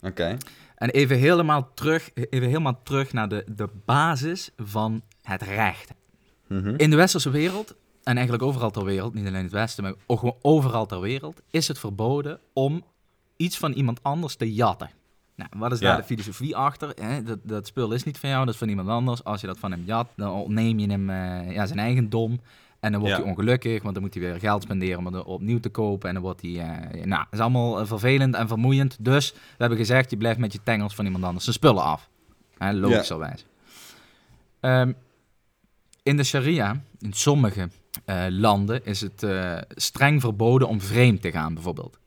Oké. 0.00 0.36
En 0.76 0.90
even 0.90 1.18
helemaal 1.18 1.70
terug, 1.74 2.10
even 2.14 2.48
helemaal 2.48 2.80
terug 2.82 3.12
naar 3.12 3.28
de, 3.28 3.44
de 3.56 3.68
basis 3.84 4.50
van 4.56 5.02
het 5.22 5.42
recht. 5.42 5.92
Mhm. 6.46 6.74
In 6.76 6.90
de 6.90 6.96
westerse 6.96 7.30
wereld, 7.30 7.74
en 8.02 8.14
eigenlijk 8.14 8.42
overal 8.42 8.70
ter 8.70 8.84
wereld, 8.84 9.14
niet 9.14 9.26
alleen 9.26 9.38
in 9.38 9.44
het 9.44 9.52
westen, 9.52 9.82
maar 9.82 9.94
ook 10.06 10.18
gewoon 10.18 10.36
overal 10.42 10.86
ter 10.86 11.00
wereld, 11.00 11.42
is 11.50 11.68
het 11.68 11.78
verboden 11.78 12.40
om 12.52 12.84
iets 13.36 13.58
van 13.58 13.72
iemand 13.72 14.02
anders 14.02 14.36
te 14.36 14.54
jatten. 14.54 14.90
Nou, 15.34 15.50
wat 15.56 15.72
is 15.72 15.80
daar 15.80 15.96
de 15.96 16.02
filosofie 16.02 16.56
achter? 16.56 16.92
Hè? 17.00 17.22
Dat, 17.22 17.38
dat 17.42 17.66
spul 17.66 17.92
is 17.92 18.04
niet 18.04 18.18
van 18.18 18.28
jou, 18.28 18.44
dat 18.44 18.54
is 18.54 18.60
van 18.60 18.68
iemand 18.68 18.88
anders. 18.88 19.24
Als 19.24 19.40
je 19.40 19.46
dat 19.46 19.58
van 19.58 19.70
hem 19.70 19.82
jat, 19.86 20.08
dan 20.16 20.30
ontneem 20.30 20.78
je 20.78 20.90
hem 20.90 21.10
eh, 21.10 21.52
ja, 21.52 21.66
zijn 21.66 21.78
eigendom. 21.78 22.40
En 22.86 22.92
dan 22.92 23.00
wordt 23.00 23.16
Ja. 23.16 23.22
hij 23.22 23.30
ongelukkig, 23.30 23.82
want 23.82 23.94
dan 23.94 24.02
moet 24.02 24.14
hij 24.14 24.22
weer 24.22 24.38
geld 24.40 24.62
spenderen 24.62 24.98
om 24.98 25.06
het 25.06 25.24
opnieuw 25.24 25.60
te 25.60 25.68
kopen. 25.68 26.08
En 26.08 26.14
dan 26.14 26.22
wordt 26.22 26.42
hij... 26.42 26.50
eh, 26.50 27.04
nou, 27.04 27.24
is 27.30 27.38
allemaal 27.38 27.80
eh, 27.80 27.86
vervelend 27.86 28.34
en 28.34 28.48
vermoeiend. 28.48 28.96
Dus 29.00 29.32
we 29.32 29.38
hebben 29.56 29.78
gezegd, 29.78 30.10
je 30.10 30.16
blijft 30.16 30.38
met 30.38 30.52
je 30.52 30.58
tengels 30.62 30.94
van 30.94 31.04
iemand 31.04 31.24
anders 31.24 31.44
zijn 31.44 31.56
spullen 31.56 31.82
af. 31.82 32.08
Hè, 32.58 32.72
logischerwijs. 32.72 33.44
Ehm, 34.60 34.92
in 36.02 36.16
de 36.16 36.24
sharia, 36.24 36.82
in 36.98 37.12
sommige 37.12 37.68
eh, 38.04 38.24
landen, 38.28 38.84
is 38.84 39.00
het 39.00 39.26
streng 39.68 40.20
verboden 40.20 40.68
om 40.68 40.80
vreemd 40.80 41.22
te 41.22 41.30
gaan, 41.30 41.54
bijvoorbeeld. 41.54 41.98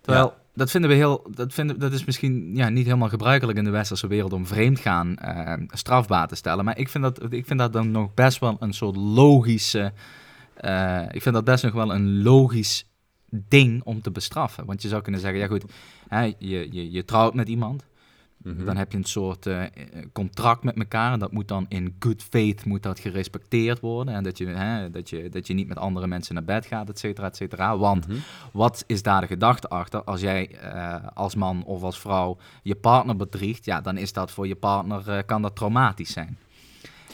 Terwijl, 0.00 0.34
dat 0.56 0.70
vinden 0.70 0.90
we 0.90 0.96
heel, 0.96 1.26
dat, 1.30 1.52
vinden, 1.52 1.78
dat 1.78 1.92
is 1.92 2.04
misschien 2.04 2.56
ja, 2.56 2.68
niet 2.68 2.84
helemaal 2.84 3.08
gebruikelijk 3.08 3.58
in 3.58 3.64
de 3.64 3.70
westerse 3.70 4.06
wereld 4.06 4.32
om 4.32 4.46
vreemd 4.46 4.78
gaan 4.78 5.16
eh, 5.16 5.52
strafbaar 5.68 6.28
te 6.28 6.34
stellen. 6.34 6.64
Maar 6.64 6.78
ik 6.78 6.88
vind, 6.88 7.04
dat, 7.04 7.32
ik 7.32 7.46
vind 7.46 7.58
dat 7.58 7.72
dan 7.72 7.90
nog 7.90 8.14
best 8.14 8.38
wel 8.38 8.56
een 8.60 8.72
soort 8.72 8.96
logische, 8.96 9.92
eh, 10.54 11.02
ik 11.10 11.22
vind 11.22 11.34
dat 11.34 11.44
best 11.44 11.64
nog 11.64 11.72
wel 11.72 11.94
een 11.94 12.22
logisch 12.22 12.86
ding 13.30 13.82
om 13.84 14.02
te 14.02 14.10
bestraffen. 14.10 14.66
Want 14.66 14.82
je 14.82 14.88
zou 14.88 15.02
kunnen 15.02 15.20
zeggen, 15.20 15.40
ja 15.40 15.46
goed, 15.46 15.64
hè, 16.08 16.22
je, 16.22 16.72
je, 16.72 16.90
je 16.90 17.04
trouwt 17.04 17.34
met 17.34 17.48
iemand. 17.48 17.84
Mhm. 18.54 18.64
Dan 18.64 18.76
heb 18.76 18.92
je 18.92 18.98
een 18.98 19.04
soort 19.04 19.46
eh, 19.46 19.62
eh, 19.62 19.70
contract 20.12 20.62
met 20.64 20.76
elkaar. 20.78 21.12
En 21.12 21.18
dat 21.18 21.32
moet 21.32 21.48
dan 21.48 21.66
in 21.68 21.96
good 21.98 22.22
faith 22.30 22.64
moet 22.64 22.82
dat 22.82 22.98
gerespecteerd 23.00 23.80
worden. 23.80 24.14
En 24.14 24.22
dat 24.22 24.38
je, 24.38 24.46
hè, 24.46 24.90
dat, 24.90 25.10
je, 25.10 25.28
dat 25.28 25.46
je 25.46 25.54
niet 25.54 25.68
met 25.68 25.78
andere 25.78 26.06
mensen 26.06 26.34
naar 26.34 26.44
bed 26.44 26.66
gaat, 26.66 26.88
et 26.88 26.98
cetera, 26.98 27.26
et 27.26 27.36
cetera. 27.36 27.76
Want 27.78 28.08
Mhm. 28.08 28.16
wat 28.52 28.84
is 28.86 29.02
daar 29.02 29.20
de 29.20 29.26
gedachte 29.26 29.68
achter? 29.68 30.04
Als 30.04 30.20
jij 30.20 30.50
eh, 30.50 30.94
als 31.14 31.34
man 31.34 31.64
of 31.64 31.82
als 31.82 31.98
vrouw 32.00 32.36
je 32.62 32.74
partner 32.74 33.16
bedriegt, 33.16 33.64
ja, 33.64 33.80
dan 33.80 33.96
is 33.96 34.12
dat 34.12 34.30
voor 34.30 34.46
je 34.46 34.56
partner, 34.56 35.24
kan 35.24 35.42
dat 35.42 35.56
traumatisch 35.56 36.12
zijn. 36.12 36.38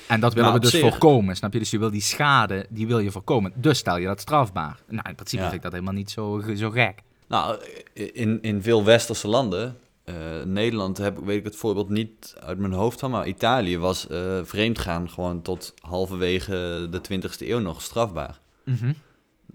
En 0.09 0.21
dat 0.21 0.35
willen 0.35 0.53
we 0.53 0.59
dus 0.59 0.81
voorkomen, 0.81 1.37
snap 1.37 1.53
je? 1.53 1.59
Dus 1.59 1.71
je 1.71 1.79
wil 1.79 1.91
die 1.91 2.01
schade, 2.01 2.67
die 2.69 2.87
wil 2.87 2.99
je 2.99 3.11
voorkomen. 3.11 3.53
Dus 3.55 3.79
stel 3.79 3.97
je 3.97 4.07
dat 4.07 4.21
strafbaar. 4.21 4.79
Nou, 4.89 5.09
in 5.09 5.15
principe 5.15 5.43
Ja. 5.43 5.49
vind 5.49 5.55
ik 5.55 5.62
dat 5.62 5.73
helemaal 5.73 5.95
niet 5.95 6.11
zo, 6.11 6.43
zo 6.57 6.71
gek. 6.71 7.03
Nou, 7.29 7.59
in, 7.95 8.43
in 8.43 8.62
veel 8.62 8.85
westerse 8.85 9.29
landen, 9.29 9.77
eh, 10.05 10.43
Nederland 10.45 10.99
heb, 10.99 11.19
weet 11.19 11.39
ik 11.39 11.45
het 11.45 11.57
voorbeeld 11.57 11.89
niet 11.89 12.35
uit 12.41 12.59
mijn 12.59 12.73
hoofd 12.73 13.01
van, 13.01 13.11
maar 13.11 13.27
Italië 13.27 13.79
was 13.79 14.07
eh 14.07 14.41
vreemdgaan 14.43 15.11
gewoon 15.11 15.43
tot 15.43 15.75
halverwege 15.81 16.89
de 16.91 17.01
20e 17.01 17.49
eeuw 17.49 17.59
nog 17.59 17.83
strafbaar. 17.83 18.41
Mhm. 18.65 18.93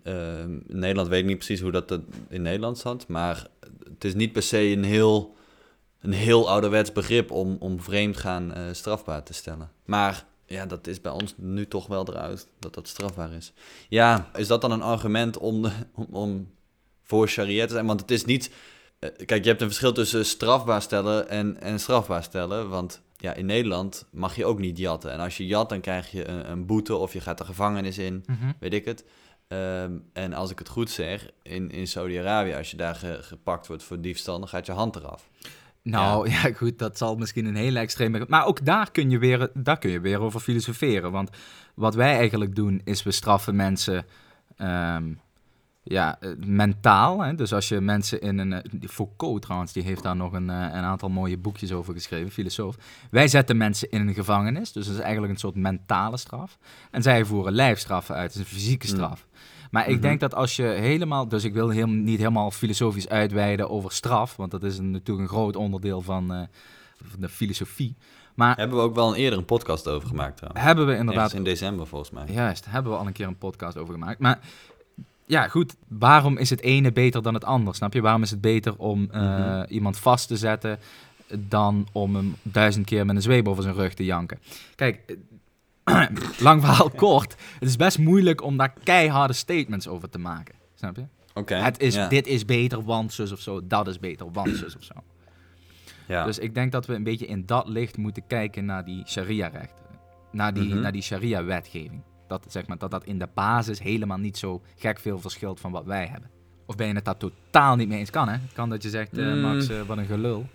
Eh, 0.04 0.39
in 0.39 0.63
Nederland 0.68 1.08
weet 1.08 1.20
ik 1.20 1.25
niet 1.25 1.38
precies 1.38 1.62
hoe 1.62 1.72
dat 1.72 2.00
in 2.30 2.42
Nederland 2.42 2.77
zat, 2.77 3.08
maar 3.08 3.48
het 3.94 4.04
is 4.04 4.13
niet 4.13 4.32
per 4.32 4.44
se 4.44 4.58
een 4.58 4.84
heel, 4.84 5.36
een 6.01 6.12
heel 6.12 6.50
ouderwets 6.50 6.92
begrip 6.92 7.32
om, 7.32 7.58
om 7.60 7.82
vreemdgaan 7.82 8.54
eh, 8.54 8.63
strafbaar 8.72 9.24
te 9.24 9.34
stellen. 9.34 9.72
Maar 9.86 10.25
ja, 10.46 10.66
dat 10.66 10.88
is 10.88 11.01
bij 11.01 11.12
ons 11.12 11.34
nu 11.38 11.68
toch 11.68 11.88
wel 11.88 12.08
eruit, 12.08 12.48
dat 12.60 12.74
dat 12.74 12.88
strafbaar 12.88 13.34
is. 13.34 13.54
Ja, 13.89 14.30
is 14.36 14.48
dat 14.48 14.62
dan 14.62 14.72
een 14.72 14.82
argument 14.82 15.38
om, 15.38 15.66
om, 15.94 16.08
om 16.12 16.50
voor 17.04 17.27
sharia 17.27 17.66
te 17.66 17.74
zijn? 17.74 17.86
Want 17.86 18.01
het 18.01 18.12
is 18.12 18.25
niet... 18.25 18.51
eh, 19.00 19.10
kijk, 19.25 19.44
je 19.44 19.50
hebt 19.50 19.62
een 19.62 19.68
verschil 19.68 19.94
tussen 19.94 20.25
strafbaar 20.25 20.82
stellen 20.82 21.30
en, 21.30 21.62
en 21.62 21.80
strafbaar 21.80 22.24
stellen, 22.24 22.70
want... 22.70 23.06
Ja, 23.20 23.34
in 23.34 23.46
Nederland 23.46 24.06
mag 24.12 24.36
je 24.36 24.46
ook 24.46 24.60
niet 24.60 24.77
jatten. 24.77 25.12
En 25.12 25.20
als 25.20 25.38
je 25.38 25.46
jat, 25.46 25.70
dan 25.70 25.82
krijg 25.82 26.12
je 26.12 26.27
een, 26.27 26.51
een 26.51 26.66
boete 26.66 26.96
of 26.96 27.13
je 27.13 27.22
gaat 27.22 27.38
de 27.38 27.46
gevangenis 27.46 27.98
in 27.98 28.24
Mhm. 28.27 28.51
weet 28.60 28.74
ik 28.74 28.86
het. 28.86 29.06
Ehm, 29.48 29.92
en 30.13 30.34
als 30.34 30.51
ik 30.51 30.60
het 30.60 30.70
goed 30.70 30.89
zeg, 30.89 31.30
in, 31.42 31.72
in 31.72 31.88
Saudi-Arabië, 31.88 32.54
als 32.54 32.72
je 32.72 32.77
daar 32.77 32.96
ge- 32.96 33.20
gepakt 33.22 33.68
wordt 33.68 33.84
voor 33.84 34.01
diefstal, 34.01 34.39
dan 34.39 34.48
gaat 34.48 34.66
je 34.66 34.72
hand 34.72 34.96
eraf. 34.96 35.30
Nou 35.84 36.30
ja. 36.30 36.51
goed, 36.58 36.80
dat 36.80 36.98
zal 36.98 37.16
misschien 37.16 37.46
een 37.46 37.56
hele 37.56 37.80
extreme. 37.80 38.25
Maar 38.27 38.46
ook 38.46 38.66
daar 38.66 38.92
kun, 38.92 39.10
je 39.10 39.18
weer, 39.18 39.50
daar 39.54 39.77
kun 39.80 39.89
je 39.89 40.00
weer 40.00 40.20
over 40.22 40.39
filosoferen. 40.39 41.12
Want 41.12 41.30
wat 41.75 41.96
wij 41.96 42.16
eigenlijk 42.18 42.56
doen, 42.56 42.82
is 42.84 43.04
we 43.04 43.12
straffen 43.12 43.56
mensen 43.56 44.06
ehm, 44.58 45.13
ja, 45.89 46.17
eh, 46.20 46.29
mentaal. 46.46 47.22
Hè? 47.24 47.36
Dus 47.36 47.53
als 47.53 47.67
je 47.70 47.82
mensen 47.82 48.22
in 48.22 48.38
een. 48.38 48.53
eh, 48.53 48.89
Foucault 48.89 49.41
trouwens, 49.41 49.74
die 49.74 49.84
heeft 49.84 50.03
daar 50.03 50.15
nog 50.15 50.34
een, 50.34 50.50
eh, 50.50 50.56
een 50.56 50.84
aantal 50.84 51.10
mooie 51.10 51.38
boekjes 51.38 51.72
over 51.72 51.94
geschreven, 51.94 52.32
filosoof. 52.32 52.75
Wij 53.12 53.27
zetten 53.27 53.58
mensen 53.58 53.89
in 53.89 54.08
een 54.08 54.13
gevangenis. 54.13 54.72
Dus 54.72 54.86
dat 54.86 54.96
is 54.96 55.01
eigenlijk 55.01 55.34
een 55.34 55.39
soort 55.39 55.56
mentale 55.56 56.17
straf. 56.17 56.58
En 56.91 57.01
zij 57.03 57.25
voeren 57.25 57.53
lijfstraffen 57.53 58.15
uit. 58.15 58.34
Is 58.34 58.39
een 58.39 58.46
fysieke 58.46 58.88
Hmm. 58.88 58.96
straf. 58.96 59.27
Maar 59.72 59.88
ik 59.88 59.94
Mhm. 59.94 60.01
denk 60.01 60.20
dat 60.20 60.36
als 60.36 60.56
je 60.56 60.63
helemaal, 60.63 61.27
dus 61.27 61.44
ik 61.44 61.53
wil 61.53 61.70
heel, 61.70 61.88
niet 61.89 62.17
helemaal 62.17 62.51
filosofisch 62.51 63.10
uitweiden 63.10 63.70
over 63.70 63.91
straf, 63.91 64.36
want 64.36 64.51
dat 64.51 64.63
is 64.63 64.77
een, 64.77 64.91
natuurlijk 64.91 65.29
een 65.29 65.36
groot 65.36 65.56
onderdeel 65.56 66.01
van, 66.01 66.48
van 67.03 67.20
de 67.20 67.29
filosofie. 67.29 67.96
Maar 68.36 68.56
Hebben 68.58 68.77
we 68.77 68.84
ook 68.84 68.96
wel 68.96 69.10
een 69.10 69.15
eerder 69.15 69.39
een 69.39 69.46
podcast 69.46 69.88
over 69.88 70.08
gemaakt 70.08 70.38
trouwens. 70.38 70.63
hebben 70.65 70.86
we 70.86 70.91
Inderdaad. 70.91 71.32
inderdaad, 71.32 71.38
in 71.38 71.44
december 71.44 71.88
volgens 71.88 72.12
mij. 72.12 72.25
juist, 72.27 72.65
hebben 72.70 72.91
we 72.91 72.98
al 72.98 73.08
een 73.08 73.13
keer 73.13 73.27
een 73.27 73.38
podcast 73.38 73.77
over 73.77 73.94
gemaakt. 73.94 74.20
Maar 74.20 74.39
ja, 75.27 75.48
goed, 75.48 75.75
waarom 75.88 76.38
is 76.38 76.50
het 76.50 76.62
ene 76.62 76.91
beter 76.91 77.22
dan 77.22 77.34
het 77.34 77.43
ander? 77.43 77.75
Snap 77.75 77.93
je? 77.93 78.01
Waarom 78.01 78.22
is 78.22 78.31
het 78.31 78.41
beter 78.41 78.77
om 78.77 79.07
eh, 79.12 79.22
Mhm. 79.22 79.65
iemand 79.69 79.98
vast 80.00 80.27
te 80.27 80.38
zetten 80.38 80.79
dan 81.38 81.88
om 81.91 82.15
hem 82.15 82.36
duizend 82.41 82.86
keer 82.86 83.05
met 83.05 83.15
een 83.15 83.22
zweep 83.22 83.48
over 83.48 83.63
zijn 83.63 83.75
rug 83.75 83.93
te 83.93 84.05
janken? 84.05 84.39
Kijk, 84.75 85.15
eh, 85.84 86.05
lang 86.48 86.62
verhaal 86.62 86.89
kort, 86.89 87.36
het 87.60 87.69
is 87.69 87.75
best 87.75 87.98
moeilijk 88.00 88.43
om 88.43 88.57
daar 88.57 88.74
keiharde 88.84 89.34
statements 89.34 89.88
over 89.88 90.10
te 90.10 90.19
maken. 90.19 90.55
Snap 90.75 90.96
je? 90.96 91.03
Oké. 91.34 91.55
Het 91.55 91.79
is. 91.79 92.07
Dit 92.10 92.27
is 92.27 92.46
beter, 92.46 92.84
want 92.84 93.13
zus 93.13 93.31
of 93.31 93.39
zo. 93.39 93.67
Dat 93.67 93.88
is 93.88 94.00
beter, 94.00 94.31
want 94.31 94.55
zus 94.57 94.75
of 94.75 94.84
zo. 94.84 94.93
Ja. 96.07 96.25
Dus 96.25 96.39
ik 96.39 96.53
denk 96.53 96.72
dat 96.72 96.86
we 96.86 96.93
een 96.93 97.03
beetje 97.03 97.25
in 97.25 97.46
dat 97.46 97.67
licht 97.67 97.98
moeten 97.98 98.24
kijken 98.27 98.65
naar 98.65 98.86
die 98.86 99.03
sharia-rechten. 99.07 99.86
Naar 100.31 100.53
die, 100.53 100.67
Mhm. 100.74 100.79
naar 100.81 100.91
die 100.91 101.01
sharia-wetgeving. 101.01 102.01
Dat, 102.27 102.46
zeg 102.48 102.67
maar, 102.67 102.77
dat 102.77 102.91
dat 102.91 103.03
in 103.03 103.19
de 103.19 103.27
basis 103.34 103.79
helemaal 103.79 104.17
niet 104.17 104.38
zo 104.38 104.62
gek 104.75 105.00
veel 105.00 105.19
verschilt 105.19 105.60
van 105.60 105.72
wat 105.72 105.86
wij 105.86 106.05
hebben. 106.05 106.29
Of 106.65 106.75
ben 106.75 106.88
je 106.88 106.93
het 106.93 107.05
daar 107.05 107.17
totaal 107.17 107.75
niet 107.75 107.88
mee 107.88 108.00
eens? 108.00 108.10
Kan 108.10 108.27
hè? 108.27 108.34
Het 108.34 108.53
kan 108.53 108.69
dat 108.69 108.84
je 108.84 108.89
zegt, 108.89 109.17
eh, 109.17 109.25
Mm. 109.25 109.41
Max, 109.41 109.69
eh, 109.69 109.81
wat 109.81 109.98
een 109.98 110.05
gelul. 110.05 110.46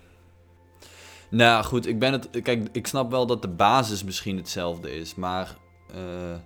Nou 1.30 1.64
goed, 1.64 1.86
ik 1.86 1.98
ben 1.98 2.12
het. 2.12 2.28
Kijk, 2.42 2.68
ik 2.72 2.86
snap 2.86 3.10
wel 3.10 3.26
dat 3.26 3.42
de 3.42 3.48
basis 3.48 4.04
misschien 4.04 4.36
hetzelfde 4.36 4.94
is, 4.94 5.14
maar 5.14 5.56
eh, 5.94 6.36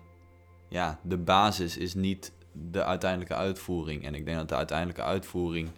ja, 0.68 0.98
de 1.02 1.16
basis 1.16 1.76
is 1.76 1.94
niet 1.94 2.32
de 2.52 2.84
uiteindelijke 2.84 3.34
uitvoering. 3.34 4.04
En 4.04 4.14
ik 4.14 4.24
denk 4.24 4.36
dat 4.38 4.48
de 4.48 4.54
uiteindelijke 4.54 5.02
uitvoering 5.02 5.68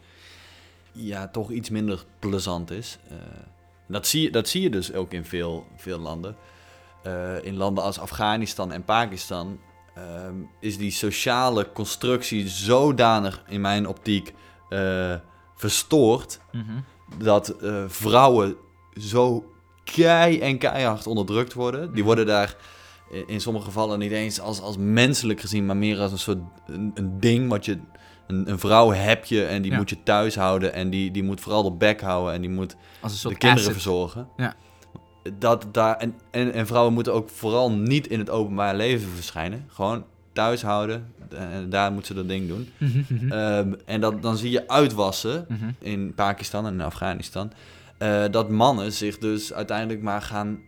ja, 0.93 1.29
toch 1.29 1.51
iets 1.51 1.71
minder 1.71 2.05
plezant 2.19 2.71
is. 2.71 2.99
Dat, 3.89 4.07
zie 4.07 4.23
je, 4.23 4.31
dat 4.31 4.49
zie 4.49 4.63
je 4.63 4.71
dus 4.71 4.93
ook 4.93 5.13
in 5.13 5.25
veel, 5.25 5.67
veel 5.77 5.99
landen. 5.99 6.37
Eh, 7.03 7.45
in 7.45 7.57
landen 7.57 7.85
als 7.85 7.99
Afghanistan 7.99 8.73
en 8.73 8.85
Pakistan 8.85 9.59
ehm, 9.95 10.35
is 10.61 10.79
die 10.79 10.91
sociale 10.91 11.73
constructie 11.73 12.49
zodanig 12.49 13.43
in 13.49 13.61
mijn 13.61 13.87
optiek 13.87 14.35
eh, 14.69 15.15
verstoord 15.55 16.41
Mhm. 16.53 16.63
dat 17.19 17.49
eh, 17.49 17.85
vrouwen 17.87 18.57
zo 19.01 19.53
kei 19.85 20.41
en 20.41 20.59
keihard 20.59 21.07
onderdrukt 21.07 21.53
worden. 21.55 21.81
Die 21.87 21.95
Mhm. 21.97 22.05
worden 22.05 22.27
daar 22.27 22.57
in, 23.27 23.41
sommige 23.41 23.65
gevallen 23.65 23.99
niet 23.99 24.13
eens 24.13 24.41
als, 24.41 24.61
als 24.61 24.77
menselijk 24.77 25.41
gezien, 25.41 25.67
maar 25.67 25.77
meer 25.77 25.99
als 26.01 26.13
een 26.13 26.19
soort 26.19 26.39
een, 26.67 26.91
een 26.95 27.21
ding 27.21 27.49
wat 27.49 27.65
je. 27.65 27.79
Een, 28.27 28.51
een 28.51 28.59
vrouw 28.59 28.91
heb 28.93 29.25
je 29.25 29.45
en 29.47 29.63
die 29.63 29.71
Ja. 29.71 29.77
moet 29.77 29.91
je 29.91 30.03
thuis 30.03 30.37
houden 30.37 30.73
en 30.73 30.91
die, 30.91 31.11
die 31.11 31.23
moet 31.23 31.41
vooral 31.41 31.63
de 31.63 31.73
bek 31.73 32.01
houden 32.01 32.35
en 32.35 32.41
die 32.41 32.51
moet 32.51 32.71
de 32.71 32.77
kinderen 33.21 33.51
asset. 33.55 33.73
verzorgen. 33.73 34.29
Ja. 34.37 34.55
Dat 35.39 35.67
daar, 35.73 35.97
en, 35.97 36.15
en, 36.31 36.53
en 36.53 36.67
vrouwen 36.67 36.93
moeten 36.95 37.13
ook 37.15 37.29
vooral 37.29 37.71
niet 37.73 38.07
in 38.07 38.19
het 38.19 38.31
openbaar 38.31 38.75
leven 38.77 39.09
verschijnen. 39.09 39.65
Gewoon 39.69 40.05
thuis 40.33 40.63
houden 40.63 41.13
en 41.29 41.71
daar 41.71 41.93
moeten 41.93 42.15
ze 42.15 42.21
dat 42.21 42.29
ding 42.29 42.49
doen. 42.49 42.69
Mhm, 42.79 42.99
mhm. 43.09 43.33
Ehm, 43.33 43.73
en 43.85 44.01
dat, 44.01 44.23
dan 44.23 44.37
zie 44.37 44.51
je 44.51 44.69
uitwassen 44.69 45.45
Mhm. 45.49 45.71
in 45.79 46.15
Pakistan 46.15 46.67
en 46.67 46.73
in 46.73 46.81
Afghanistan. 46.81 47.53
eh, 47.99 48.25
dat 48.31 48.51
mannen 48.51 48.93
zich 48.93 49.19
dus 49.19 49.53
uiteindelijk 49.53 50.03
maar 50.03 50.23
gaan. 50.23 50.59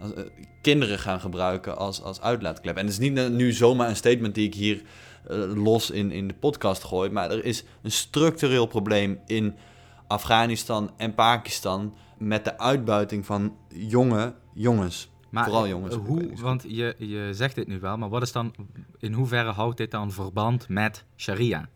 als, 0.00 0.14
eh, 0.14 0.22
kinderen 0.62 0.98
gaan 0.98 1.20
gebruiken 1.20 1.76
als, 1.76 2.02
als 2.02 2.20
uitlaatklep. 2.20 2.76
En 2.76 2.82
het 2.84 2.92
is 2.92 2.98
niet 2.98 3.18
eh, 3.18 3.28
nu 3.28 3.52
zomaar 3.52 3.88
een 3.88 3.96
statement 3.96 4.34
die 4.34 4.46
ik 4.46 4.54
hier 4.54 4.82
eh, 5.28 5.38
los 5.54 5.90
in, 5.90 6.10
in 6.12 6.28
de 6.28 6.34
podcast 6.34 6.84
gooi. 6.84 7.10
Maar 7.10 7.30
er 7.30 7.44
is 7.44 7.64
een 7.82 7.90
structureel 7.92 8.66
probleem 8.66 9.18
in 9.26 9.54
Afghanistan 10.06 10.90
en 10.96 11.14
Pakistan. 11.14 11.94
Met 12.20 12.44
de 12.44 12.58
uitbuiting 12.58 13.26
van 13.26 13.56
jonge 13.68 14.34
jongens. 14.54 15.10
Maar 15.30 15.44
Vooral 15.44 15.64
eh, 15.64 15.70
jongens. 15.70 15.94
Hoe, 15.94 16.30
want 16.40 16.64
je, 16.68 16.94
je 16.98 17.28
zegt 17.32 17.54
dit 17.54 17.66
nu 17.66 17.80
wel, 17.80 17.96
maar 17.96 18.08
wat 18.08 18.22
is 18.22 18.32
dan, 18.32 18.54
in 18.98 19.12
hoeverre 19.12 19.50
houdt 19.50 19.76
dit 19.76 19.90
dan 19.90 20.12
verband 20.12 20.68
met 20.68 21.04
sharia? 21.16 21.68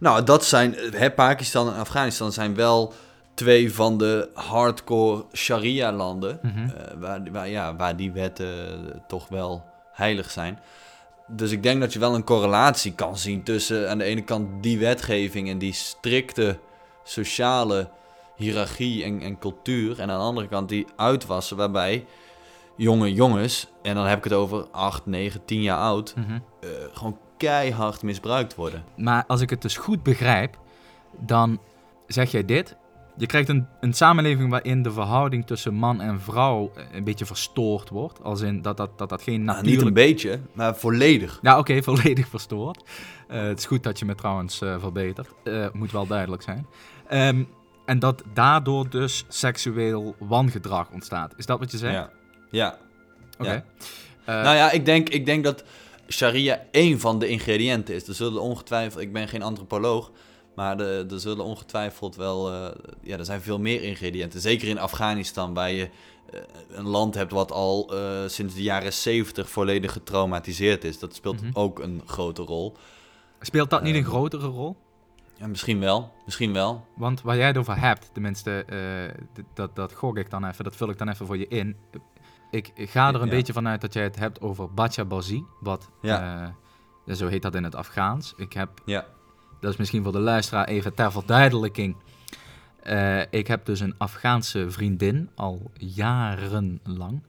Nou, 0.00 0.24
dat 0.24 0.44
zijn. 0.44 0.74
Hè, 0.90 1.10
Pakistan 1.10 1.68
en 1.72 1.78
Afghanistan 1.78 2.32
zijn 2.32 2.54
wel 2.54 2.92
twee 3.34 3.74
van 3.74 3.98
de 3.98 4.30
hardcore 4.34 5.24
sharia-landen, 5.32 6.38
Mhm. 6.42 6.58
eh, 6.58 6.94
waar, 6.98 7.22
waar, 7.32 7.48
ja, 7.48 7.76
waar 7.76 7.96
die 7.96 8.12
wetten 8.12 8.68
eh, 8.94 9.00
toch 9.08 9.28
wel 9.28 9.64
heilig 9.92 10.30
zijn. 10.30 10.58
Dus 11.26 11.50
ik 11.50 11.62
denk 11.62 11.80
dat 11.80 11.92
je 11.92 11.98
wel 11.98 12.14
een 12.14 12.24
correlatie 12.24 12.94
kan 12.94 13.16
zien 13.16 13.42
tussen 13.42 13.90
aan 13.90 13.98
de 13.98 14.04
ene 14.04 14.22
kant 14.22 14.62
die 14.62 14.78
wetgeving 14.78 15.48
en 15.48 15.58
die 15.58 15.72
strikte 15.72 16.58
sociale 17.04 17.88
hiërarchie 18.38 19.04
en, 19.04 19.20
en 19.20 19.38
cultuur. 19.38 20.00
En 20.00 20.10
aan 20.10 20.18
de 20.18 20.24
andere 20.24 20.48
kant 20.48 20.68
die 20.68 20.86
uitwassen 20.96 21.56
waarbij 21.56 22.06
jonge 22.76 23.12
jongens, 23.12 23.68
en 23.82 23.94
dan 23.94 24.06
heb 24.06 24.18
ik 24.18 24.24
het 24.24 24.32
over 24.32 24.66
8, 24.70 25.06
9, 25.06 25.44
10 25.44 25.62
jaar 25.62 25.78
oud, 25.78 26.14
Mhm. 26.16 26.32
eh, 26.60 26.68
gewoon 26.92 27.18
keihard 27.36 28.02
misbruikt 28.02 28.54
worden. 28.54 28.84
Maar 28.96 29.24
als 29.26 29.40
ik 29.40 29.50
het 29.50 29.62
dus 29.62 29.76
goed 29.76 30.02
begrijp, 30.02 30.58
dan 31.20 31.60
zeg 32.06 32.30
jij 32.30 32.44
dit. 32.44 32.76
Je 33.16 33.26
krijgt 33.26 33.48
een, 33.48 33.66
een 33.80 33.92
samenleving 33.94 34.50
waarin 34.50 34.82
de 34.82 34.92
verhouding 34.92 35.46
tussen 35.46 35.74
man 35.74 36.00
en 36.00 36.20
vrouw 36.20 36.70
eh, 36.74 36.84
een 36.92 37.04
beetje 37.04 37.26
verstoord 37.26 37.88
wordt. 37.88 38.22
Als 38.22 38.40
in 38.40 38.62
dat 38.62 38.76
dat, 38.76 38.98
dat, 38.98 39.08
dat 39.08 39.22
geen 39.22 39.44
Nou, 39.44 39.56
natuurlijk... 39.56 39.76
niet 39.76 39.86
een 39.86 39.92
beetje, 40.06 40.40
maar 40.52 40.76
volledig. 40.76 41.38
Ja, 41.42 41.58
oké, 41.58 41.82
volledig 41.92 42.28
verstoord. 42.28 42.82
Eh, 43.28 43.40
het 43.42 43.58
is 43.58 43.66
goed 43.66 43.82
dat 43.82 43.98
je 43.98 44.04
me 44.04 44.14
trouwens 44.14 44.58
verbetert. 44.58 45.28
Moet 45.72 45.92
wel 45.92 46.06
duidelijk 46.06 46.42
zijn. 46.42 46.66
Ehm, 47.08 47.42
en 47.88 47.98
dat 47.98 48.22
daardoor 48.34 48.88
dus 48.90 49.24
seksueel 49.28 50.14
wangedrag 50.18 50.90
ontstaat. 50.90 51.32
Is 51.36 51.46
dat 51.46 51.58
wat 51.58 51.70
je 51.70 51.76
zegt? 51.78 51.94
Ja. 51.94 52.10
ja. 52.50 52.78
Oké. 53.38 53.50
ja. 53.52 53.64
Eh, 54.24 54.42
nou 54.42 54.56
ja, 54.56 54.70
ik 54.70 54.84
denk, 54.84 55.08
ik 55.08 55.26
denk 55.26 55.44
dat 55.44 55.64
sharia 56.08 56.64
één 56.70 57.00
van 57.00 57.18
de 57.18 57.28
ingrediënten 57.28 57.94
is. 57.94 58.08
Er 58.08 58.14
zullen 58.14 58.42
ongetwijfeld, 58.42 59.02
ik 59.02 59.12
ben 59.12 59.28
geen 59.28 59.42
antropoloog, 59.42 60.10
maar 60.54 60.80
er, 60.80 61.12
er 61.12 61.20
zullen 61.20 61.44
ongetwijfeld 61.44 62.16
wel, 62.16 62.52
eh, 62.52 62.70
ja, 63.02 63.18
er 63.18 63.24
zijn 63.24 63.40
veel 63.42 63.58
meer 63.58 63.82
ingrediënten. 63.82 64.40
Zeker 64.40 64.68
in 64.68 64.78
Afghanistan, 64.78 65.54
waar 65.54 65.70
je 65.70 65.88
eh, 66.32 66.40
een 66.70 66.86
land 66.88 67.14
hebt 67.14 67.32
wat 67.32 67.52
al 67.52 67.92
sinds 68.26 68.54
de 68.54 68.62
jaren 68.62 68.92
70 68.92 69.50
volledig 69.50 69.92
getraumatiseerd 69.92 70.84
is. 70.84 70.98
Dat 70.98 71.14
speelt 71.14 71.42
Mhm. 71.42 71.50
ook 71.52 71.78
een 71.78 72.02
grote 72.06 72.42
rol. 72.42 72.76
Speelt 73.40 73.70
dat 73.70 73.82
niet 73.82 73.94
een 73.94 74.04
grotere 74.04 74.46
rol? 74.46 74.76
Ja, 75.38 75.46
misschien 75.46 75.80
wel, 75.80 76.12
misschien 76.24 76.52
wel. 76.52 76.86
Want 76.96 77.22
waar 77.22 77.36
jij 77.36 77.46
het 77.46 77.56
over 77.56 77.80
hebt, 77.80 78.10
tenminste, 78.12 78.64
d- 79.34 79.42
dat, 79.54 79.76
dat 79.76 79.92
gok 79.92 80.16
ik 80.18 80.30
dan 80.30 80.44
even, 80.44 80.64
dat 80.64 80.76
vul 80.76 80.90
ik 80.90 80.98
dan 80.98 81.08
even 81.08 81.26
voor 81.26 81.36
je 81.38 81.48
in. 81.48 81.76
Ik 82.50 82.72
ga 82.76 83.08
er 83.08 83.14
een 83.14 83.24
Ja. 83.24 83.30
beetje 83.30 83.52
vanuit 83.52 83.80
dat 83.80 83.92
jij 83.92 84.02
het 84.02 84.16
hebt 84.18 84.40
over 84.40 84.74
Bacha 84.74 85.04
Bazi, 85.04 85.44
wat, 85.60 85.90
Ja. 86.02 86.52
eh, 87.06 87.14
zo 87.14 87.26
heet 87.28 87.42
dat 87.42 87.54
in 87.54 87.64
het 87.64 87.74
Afghaans. 87.74 88.34
Ik 88.36 88.52
heb, 88.52 88.70
Ja. 88.84 89.06
dat 89.60 89.70
is 89.72 89.76
misschien 89.76 90.02
voor 90.02 90.12
de 90.12 90.18
luisteraar 90.20 90.64
even 90.68 90.94
ter 90.94 91.12
verduidelijking. 91.12 91.96
Eh, 92.82 93.20
ik 93.30 93.46
heb 93.46 93.64
dus 93.64 93.80
een 93.80 93.94
Afghaanse 93.98 94.70
vriendin, 94.70 95.30
al 95.34 95.70
jarenlang. 95.74 97.22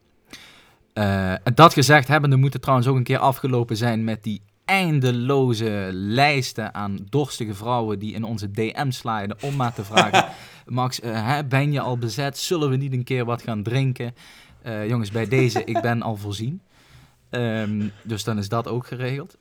Eh, 0.93 1.31
en 1.31 1.55
dat 1.55 1.73
gezegd 1.73 2.07
hebbende 2.07 2.35
moet 2.35 2.53
het 2.53 2.61
trouwens 2.61 2.87
ook 2.89 2.95
een 2.95 3.03
keer 3.03 3.17
afgelopen 3.19 3.77
zijn 3.77 4.03
met 4.03 4.23
die 4.23 4.41
eindeloze 4.69 5.89
lijsten 5.93 6.73
aan 6.73 6.97
dorstige 7.09 7.53
vrouwen 7.53 7.99
die 7.99 8.13
in 8.13 8.23
onze 8.23 8.51
DM 8.51 8.91
sliden 8.91 9.37
om 9.41 9.55
maar 9.55 9.73
te 9.73 9.83
vragen... 9.83 10.25
Max, 10.69 10.99
eh, 10.99 11.27
hè, 11.27 11.45
ben 11.45 11.71
je 11.71 11.79
al 11.79 11.97
bezet? 11.97 12.37
Zullen 12.37 12.69
we 12.69 12.75
niet 12.75 12.93
een 12.93 13.03
keer 13.03 13.25
wat 13.25 13.41
gaan 13.41 13.63
drinken? 13.63 14.15
Eh, 14.61 14.87
jongens, 14.87 15.11
bij 15.11 15.27
deze, 15.27 15.63
ik 15.63 15.81
ben 15.81 16.01
al 16.01 16.15
voorzien. 16.15 16.61
Ehm, 17.29 17.87
dus 18.03 18.23
dan 18.23 18.37
is 18.37 18.49
dat 18.49 18.67
ook 18.67 18.87
geregeld. 18.87 19.37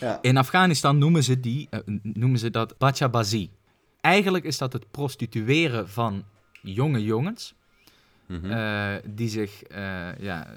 Ja. 0.00 0.18
In 0.22 0.36
Afghanistan 0.36 0.98
noemen 0.98 1.24
ze, 1.24 1.40
die, 1.40 1.66
eh, 1.70 1.80
noemen 2.02 2.38
ze 2.38 2.50
dat 2.50 2.78
bachabazi. 2.78 3.50
Eigenlijk 4.00 4.44
is 4.44 4.58
dat 4.58 4.72
het 4.72 4.90
prostitueren 4.90 5.88
van 5.88 6.24
jonge 6.62 7.04
jongens... 7.04 7.54
Mhm. 8.26 9.00
Die 9.04 9.28
zich, 9.28 9.62
ja, 10.18 10.56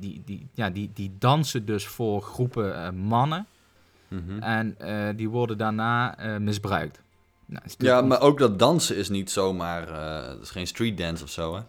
die, 0.00 0.22
die, 0.24 0.46
ja 0.54 0.70
die, 0.70 0.90
die 0.94 1.12
dansen 1.18 1.64
dus 1.64 1.86
voor 1.86 2.22
groepen 2.22 2.84
eh, 2.84 2.90
mannen 2.90 3.46
Mhm. 4.08 4.38
en 4.42 4.74
eh, 4.78 5.08
die 5.16 5.28
worden 5.28 5.58
daarna 5.58 6.18
eh, 6.18 6.36
misbruikt. 6.36 7.00
Nou, 7.46 7.62
Ja, 7.78 8.00
maar 8.00 8.20
ook 8.20 8.38
dat 8.38 8.58
dansen 8.58 8.96
is 8.96 9.08
niet 9.08 9.30
zomaar, 9.30 9.88
het 10.30 10.42
is 10.42 10.50
geen 10.50 10.66
street 10.66 10.98
dance 10.98 11.24
of 11.24 11.30
zo, 11.30 11.54
hè. 11.54 11.60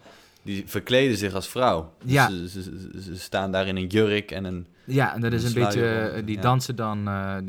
Die 0.42 0.62
verkleden 0.66 1.16
zich 1.16 1.34
als 1.34 1.48
vrouw. 1.48 1.92
Dus 2.02 2.12
Ja. 2.12 2.28
Ze, 2.30 2.48
ze, 2.48 2.62
ze- 2.62 3.02
ze 3.02 3.18
staan 3.18 3.52
daar 3.52 3.66
in 3.66 3.76
een 3.76 3.86
jurk 3.86 4.30
en 4.30 4.44
een... 4.44 4.66
Ja, 4.84 5.14
en 5.14 5.20
dat 5.20 5.32
is 5.32 5.42
Een 5.44 5.56
een 5.56 5.64
beetje, 5.64 6.22
die 6.24 6.36
ja. 6.36 6.42
dansen 6.42 6.76
dan 6.76 6.98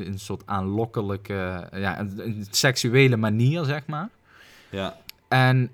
een 0.12 0.18
soort 0.18 0.42
aanlokkelijke, 0.46 1.68
ja, 1.72 1.98
een, 2.00 2.12
een 2.26 2.46
seksuele 2.50 3.16
manier, 3.16 3.64
zeg 3.64 3.86
maar. 3.86 4.08
Ja, 4.70 4.96
En 5.28 5.70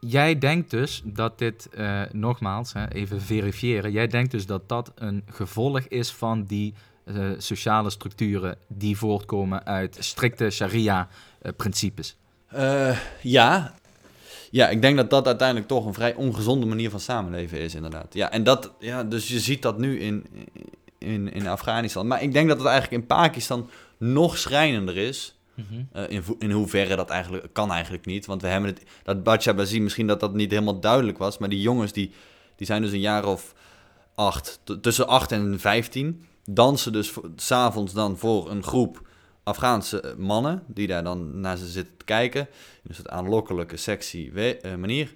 jij 0.00 0.38
denkt 0.38 0.70
dus 0.70 1.02
dat 1.04 1.38
dit, 1.38 1.68
eh, 1.68 2.02
nogmaals, 2.12 2.72
hè, 2.72 2.88
even 2.88 3.20
verifiëren, 3.20 3.92
jij 3.92 4.06
denkt 4.06 4.30
dus 4.30 4.46
dat 4.46 4.68
dat 4.68 4.92
een 4.94 5.22
gevolg 5.26 5.80
is 5.80 6.10
van 6.10 6.44
die 6.44 6.74
eh, 7.04 7.30
sociale 7.38 7.90
structuren 7.90 8.56
die 8.68 8.96
voortkomen 8.96 9.66
uit 9.66 9.96
strikte 10.00 10.50
sharia-principes. 10.50 12.16
Eh, 12.46 12.98
ja. 13.22 13.74
Ja, 14.50 14.68
ik 14.68 14.82
denk 14.82 14.96
dat 14.96 15.10
dat 15.10 15.26
uiteindelijk 15.26 15.68
toch 15.68 15.86
een 15.86 15.94
vrij 15.94 16.14
ongezonde 16.14 16.66
manier 16.66 16.90
van 16.90 17.00
samenleven 17.00 17.58
is, 17.58 17.74
inderdaad. 17.74 18.14
Ja, 18.14 18.30
en 18.30 18.42
dat, 18.42 18.72
ja, 18.78 19.04
dus 19.04 19.28
je 19.28 19.40
ziet 19.40 19.62
dat 19.62 19.78
nu 19.78 20.00
in, 20.00 20.26
in, 20.98 21.32
in 21.32 21.46
Afghanistan. 21.46 22.06
Maar 22.06 22.22
ik 22.22 22.32
denk 22.32 22.48
dat 22.48 22.58
het 22.58 22.66
eigenlijk 22.66 23.02
in 23.02 23.08
Pakistan 23.08 23.70
nog 23.98 24.38
schrijnender 24.38 24.96
is. 24.96 25.39
Eh, 25.92 26.02
in, 26.08 26.22
in 26.38 26.50
hoeverre 26.50 26.96
dat 26.96 27.10
eigenlijk 27.10 27.48
kan 27.52 27.70
eigenlijk 27.72 28.06
niet. 28.06 28.26
Want 28.26 28.42
we 28.42 28.48
hebben 28.48 28.70
het, 28.70 28.82
dat 29.02 29.22
Bacha 29.22 29.54
Bazi, 29.54 29.80
misschien 29.80 30.06
dat 30.06 30.20
dat 30.20 30.34
niet 30.34 30.50
helemaal 30.50 30.80
duidelijk 30.80 31.18
was. 31.18 31.38
Maar 31.38 31.48
die 31.48 31.60
jongens 31.60 31.92
die, 31.92 32.10
die 32.56 32.66
zijn 32.66 32.82
dus 32.82 32.92
een 32.92 33.00
jaar 33.00 33.24
of 33.26 33.54
acht, 34.14 34.60
tussen 34.80 35.06
8 35.08 35.32
en 35.32 35.60
15. 35.60 36.24
Dansen 36.44 36.92
dus 36.92 37.12
s'avonds 37.36 37.92
dan 37.92 38.16
voor 38.18 38.50
een 38.50 38.62
groep 38.62 39.08
Afghaanse 39.42 40.00
eh, 40.00 40.14
mannen. 40.16 40.62
Die 40.66 40.86
daar 40.86 41.04
dan 41.04 41.40
naar 41.40 41.56
ze 41.56 41.66
zitten 41.66 41.96
te 41.96 42.04
kijken. 42.04 42.48
Dus 42.82 42.96
het 42.96 43.08
aanlokkelijke, 43.08 43.76
sexy 43.76 44.30
we- 44.32 44.56
eh, 44.62 44.74
manier. 44.74 45.14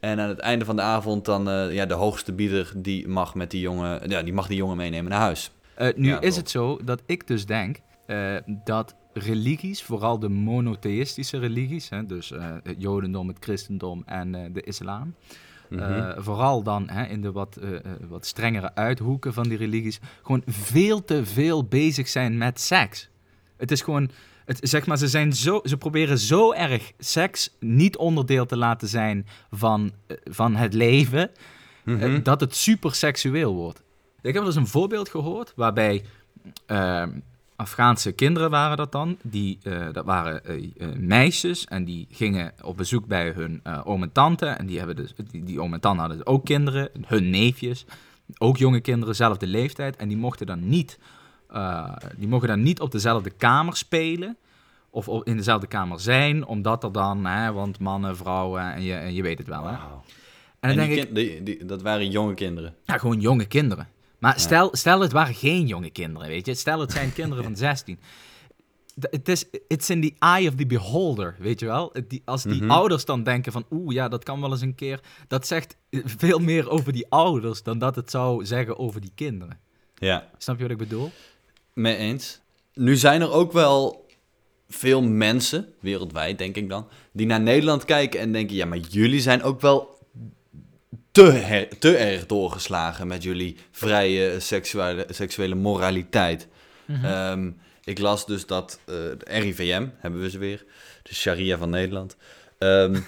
En 0.00 0.20
aan 0.20 0.28
het 0.28 0.38
einde 0.38 0.64
van 0.64 0.76
de 0.76 0.82
avond 0.82 1.24
dan 1.24 1.72
ja, 1.72 1.86
de 1.86 1.94
hoogste 1.94 2.32
bieder 2.32 2.72
die 2.76 3.08
mag 3.08 3.34
met 3.34 3.50
die 3.50 3.60
jongen, 3.60 4.08
ja, 4.10 4.22
die 4.22 4.32
mag 4.32 4.46
die 4.46 4.56
jongen 4.56 4.76
meenemen 4.76 5.10
naar 5.10 5.20
huis. 5.20 5.50
Nu 5.96 6.08
Ja, 6.08 6.20
is 6.20 6.28
toch. 6.28 6.36
het 6.36 6.50
zo 6.50 6.78
dat 6.84 7.02
ik 7.06 7.26
dus 7.26 7.46
denk 7.46 7.76
dat 8.64 8.94
religies, 9.12 9.82
vooral 9.82 10.18
de 10.18 10.28
monotheïstische 10.28 11.38
religies, 11.38 11.88
hè, 11.88 12.06
dus 12.06 12.30
eh, 12.30 12.44
het 12.62 12.76
jodendom, 12.78 13.28
het 13.28 13.36
christendom 13.40 14.02
en 14.06 14.34
eh, 14.34 14.40
de 14.52 14.62
islam, 14.62 15.14
Mhm. 15.68 15.82
eh, 15.82 16.12
vooral 16.16 16.62
dan 16.62 16.88
hè, 16.90 17.04
in 17.06 17.20
de 17.22 17.32
wat, 17.32 17.58
wat 18.08 18.26
strengere 18.26 18.74
uithoeken 18.74 19.32
van 19.32 19.42
die 19.48 19.56
religies, 19.58 20.00
gewoon 20.22 20.42
veel 20.46 21.04
te 21.04 21.24
veel 21.26 21.64
bezig 21.64 22.08
zijn 22.08 22.38
met 22.38 22.60
seks. 22.60 23.08
Het 23.56 23.70
is 23.70 23.80
gewoon, 23.80 24.10
het, 24.44 24.58
zeg 24.62 24.86
maar, 24.86 24.98
ze, 24.98 25.08
zijn 25.08 25.32
zo, 25.32 25.60
ze 25.64 25.76
proberen 25.76 26.18
zo 26.18 26.52
erg 26.52 26.92
seks 26.98 27.56
niet 27.60 27.96
onderdeel 27.96 28.46
te 28.46 28.56
laten 28.56 28.88
zijn 28.88 29.26
van, 29.50 29.92
van 30.24 30.56
het 30.56 30.74
leven, 30.74 31.30
Mhm. 31.84 32.22
dat 32.22 32.40
het 32.40 32.54
super 32.54 32.94
seksueel 32.94 33.54
wordt. 33.54 33.82
Ik 34.20 34.34
heb 34.34 34.44
eens 34.44 34.56
een 34.56 34.66
voorbeeld 34.66 35.08
gehoord 35.08 35.52
waarbij 35.56 36.04
ehm, 36.66 37.10
Afghaanse 37.62 38.12
kinderen 38.12 38.50
waren 38.50 38.76
dat 38.76 38.92
dan. 38.92 39.18
Die, 39.22 39.58
eh, 39.62 39.86
dat 39.92 40.04
waren 40.04 40.44
eh, 40.44 40.70
eh, 40.78 40.88
meisjes 40.96 41.64
en 41.64 41.84
die 41.84 42.06
gingen 42.10 42.52
op 42.62 42.76
bezoek 42.76 43.06
bij 43.06 43.30
hun 43.30 43.60
eh, 43.62 43.80
oom 43.84 44.02
en 44.02 44.12
tante. 44.12 44.46
En 44.46 44.66
die, 44.66 44.78
hebben 44.78 44.96
dus, 44.96 45.14
die, 45.30 45.44
die 45.44 45.60
oom 45.60 45.74
en 45.74 45.80
tante 45.80 46.00
hadden 46.00 46.26
ook 46.26 46.44
kinderen, 46.44 46.88
hun 47.06 47.30
neefjes. 47.30 47.84
Ook 48.38 48.56
jonge 48.56 48.80
kinderen, 48.80 49.14
zelfde 49.14 49.46
leeftijd. 49.46 49.96
En 49.96 50.08
die 50.08 50.16
mochten 50.16 50.46
dan 50.46 50.68
niet, 50.68 50.98
die 52.16 52.28
mochten 52.28 52.48
dan 52.48 52.62
niet 52.62 52.80
op 52.80 52.90
dezelfde 52.90 53.30
kamer 53.30 53.76
spelen. 53.76 54.36
Of 54.90 55.08
op- 55.08 55.26
in 55.26 55.36
dezelfde 55.36 55.66
kamer 55.66 56.00
zijn, 56.00 56.46
omdat 56.46 56.84
er 56.84 56.92
dan, 56.92 57.24
hè, 57.26 57.52
want 57.52 57.78
mannen, 57.78 58.16
vrouwen, 58.16 58.72
en 58.74 58.82
je, 58.82 58.94
en 58.94 59.14
je 59.14 59.22
weet 59.22 59.38
het 59.38 59.46
wel. 59.46 59.66
Hè? 59.66 59.72
En 59.72 59.78
En 60.60 60.68
die 60.68 60.78
denk 60.88 61.02
ik, 61.08 61.14
die, 61.14 61.42
die- 61.42 61.64
dat 61.64 61.82
waren 61.82 62.10
jonge 62.10 62.34
kinderen. 62.34 62.74
ja, 62.84 62.98
gewoon 62.98 63.20
jonge 63.20 63.44
kinderen. 63.46 63.88
Maar 64.22 64.40
stel, 64.40 64.68
stel 64.76 65.00
het 65.00 65.12
waren 65.12 65.34
geen 65.34 65.66
jonge 65.66 65.90
kinderen, 65.90 66.28
weet 66.28 66.46
je. 66.46 66.54
Stel 66.54 66.80
het 66.80 66.92
zijn 66.92 67.12
kinderen 67.18 67.44
van 67.44 67.56
16. 67.56 67.98
D- 69.00 69.06
Het 69.10 69.28
is, 69.28 69.44
it's 69.68 69.90
in 69.90 70.00
the 70.00 70.12
eye 70.18 70.48
of 70.48 70.54
the 70.54 70.66
beholder, 70.66 71.36
weet 71.38 71.60
je 71.60 71.66
wel. 71.66 71.92
Die, 72.08 72.22
als 72.24 72.42
die 72.42 72.62
Mhm. 72.62 72.70
ouders 72.70 73.04
dan 73.04 73.22
denken 73.22 73.52
van, 73.52 73.64
oeh, 73.70 73.94
ja, 73.94 74.08
dat 74.08 74.24
kan 74.24 74.40
wel 74.40 74.50
eens 74.50 74.60
een 74.60 74.74
keer. 74.74 75.00
Dat 75.28 75.46
zegt 75.46 75.76
veel 75.90 76.38
meer 76.38 76.70
over 76.70 76.92
die 76.92 77.06
ouders 77.08 77.62
dan 77.62 77.78
dat 77.78 77.96
het 77.96 78.10
zou 78.10 78.44
zeggen 78.46 78.78
over 78.78 79.00
die 79.00 79.12
kinderen. 79.14 79.58
Ja. 79.94 80.28
Snap 80.38 80.56
je 80.56 80.62
wat 80.62 80.72
ik 80.72 80.78
bedoel? 80.78 81.10
Mee 81.72 81.96
eens. 81.96 82.40
Nu 82.74 82.96
zijn 82.96 83.20
er 83.20 83.30
ook 83.32 83.52
wel 83.52 84.06
veel 84.68 85.02
mensen, 85.02 85.68
wereldwijd 85.80 86.38
denk 86.38 86.56
ik 86.56 86.68
dan, 86.68 86.86
die 87.12 87.26
naar 87.26 87.40
Nederland 87.40 87.84
kijken 87.84 88.20
en 88.20 88.32
denken: 88.32 88.56
ja, 88.56 88.66
maar 88.66 88.78
jullie 88.78 89.20
zijn 89.20 89.42
ook 89.42 89.60
wel 89.60 89.91
te, 91.12 91.22
her- 91.22 91.78
te 91.78 91.96
erg 91.96 92.26
doorgeslagen 92.26 93.06
met 93.06 93.22
jullie 93.22 93.56
vrije 93.70 94.40
seksuele, 94.40 95.06
seksuele 95.10 95.54
moraliteit. 95.54 96.48
Mhm. 96.84 97.04
Ehm, 97.04 97.50
ik 97.84 97.98
las 97.98 98.26
dus 98.26 98.46
dat 98.46 98.80
eh, 98.84 98.94
de 98.94 99.24
RIVM, 99.24 99.86
hebben 99.98 100.20
we 100.20 100.30
ze 100.30 100.38
weer, 100.38 100.64
de 101.02 101.14
sharia 101.14 101.58
van 101.58 101.70
Nederland. 101.70 102.16
Ehm, 102.58 103.00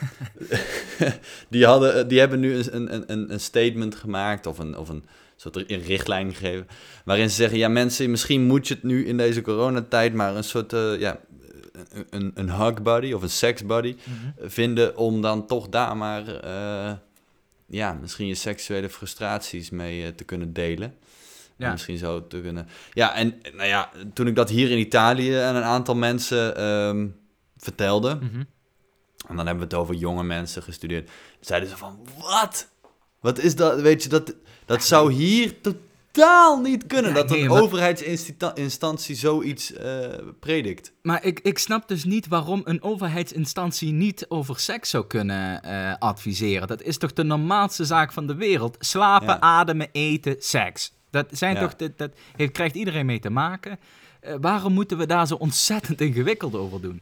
die, 1.48 1.66
hadden, 1.66 2.08
die 2.08 2.18
hebben 2.18 2.40
nu 2.40 2.62
een, 2.70 3.12
een, 3.12 3.32
een 3.32 3.40
statement 3.40 3.94
gemaakt 3.94 4.46
of 4.46 4.58
een, 4.58 4.78
of 4.78 4.88
een 4.88 5.04
soort 5.36 5.56
een 5.56 5.82
richtlijn 5.82 6.34
gegeven. 6.34 6.66
Waarin 7.04 7.30
ze 7.30 7.36
zeggen: 7.36 7.58
Ja, 7.58 7.68
mensen, 7.68 8.10
misschien 8.10 8.42
moet 8.42 8.68
je 8.68 8.74
het 8.74 8.82
nu 8.82 9.06
in 9.06 9.16
deze 9.16 9.40
coronatijd 9.40 10.14
maar 10.14 10.36
een 10.36 10.44
soort 10.44 10.72
uh, 10.72 10.98
ja, 10.98 11.20
een, 12.10 12.32
een 12.34 12.50
hug 12.50 12.82
buddy 12.82 13.12
of 13.12 13.22
een 13.22 13.30
sex 13.30 13.66
buddy 13.66 13.96
mhm. 14.04 14.48
vinden. 14.48 14.96
Om 14.96 15.20
dan 15.20 15.46
toch 15.46 15.68
daar 15.68 15.96
maar 15.96 16.44
uh, 16.44 16.92
ja, 17.66 17.92
misschien 17.92 18.26
je 18.26 18.34
seksuele 18.34 18.88
frustraties 18.88 19.70
mee 19.70 20.02
uh, 20.02 20.08
te 20.08 20.24
kunnen 20.24 20.52
delen. 20.52 20.94
Ja. 21.56 21.70
Misschien 21.70 21.98
zo 21.98 22.26
te 22.26 22.40
kunnen. 22.40 22.68
Ja, 22.92 23.14
en 23.14 23.40
nou 23.52 23.68
ja, 23.68 23.90
toen 24.14 24.26
ik 24.26 24.34
dat 24.34 24.50
hier 24.50 24.70
in 24.70 24.78
Italië 24.78 25.34
aan 25.34 25.56
een 25.56 25.62
aantal 25.62 25.94
mensen 25.94 26.64
um, 26.64 27.16
vertelde. 27.56 28.14
Mhm. 28.14 28.42
En 29.28 29.36
dan 29.36 29.46
hebben 29.46 29.68
we 29.68 29.74
het 29.74 29.74
over 29.74 29.94
jonge 29.94 30.22
mensen 30.22 30.62
gestudeerd. 30.62 31.10
Zeiden 31.40 31.68
ze 31.68 31.76
van, 31.76 32.06
wat? 32.18 32.68
Wat 33.20 33.38
is 33.38 33.56
dat? 33.56 33.80
Weet 33.80 34.02
je, 34.02 34.08
dat, 34.08 34.34
dat 34.64 34.84
zou 34.84 35.12
hier 35.12 35.60
totaal 36.14 36.60
niet 36.60 36.86
kunnen. 36.86 37.14
dat 37.14 37.30
een 37.30 37.50
overheidsinstantie 37.50 39.16
zoiets 39.16 39.72
uh, 39.72 40.06
predikt. 40.40 40.92
Maar 41.02 41.24
ik, 41.24 41.40
ik 41.40 41.58
snap 41.58 41.88
dus 41.88 42.04
niet 42.04 42.28
waarom 42.28 42.60
een 42.64 42.82
overheidsinstantie 42.82 43.92
niet 43.92 44.26
over 44.28 44.60
seks 44.60 44.90
zou 44.90 45.06
kunnen 45.06 45.60
uh, 45.64 45.94
adviseren. 45.98 46.68
Dat 46.68 46.82
is 46.82 46.98
toch 46.98 47.12
de 47.12 47.24
normaalste 47.24 47.84
zaak 47.84 48.12
van 48.12 48.26
de 48.26 48.34
wereld? 48.34 48.76
Slapen, 48.78 49.42
ademen, 49.42 49.88
eten, 49.92 50.36
seks. 50.38 50.93
Dat, 51.14 51.26
zijn 51.30 51.56
toch, 51.56 51.76
dat, 51.76 51.98
dat 51.98 52.10
heeft, 52.36 52.52
krijgt 52.52 52.74
iedereen 52.74 53.06
mee 53.06 53.20
te 53.20 53.30
maken. 53.30 53.78
Uh, 54.26 54.34
waarom 54.40 54.72
moeten 54.72 54.98
we 54.98 55.06
daar 55.06 55.26
zo 55.26 55.34
ontzettend 55.34 56.00
ingewikkeld 56.06 56.54
over 56.54 56.80
doen? 56.80 57.00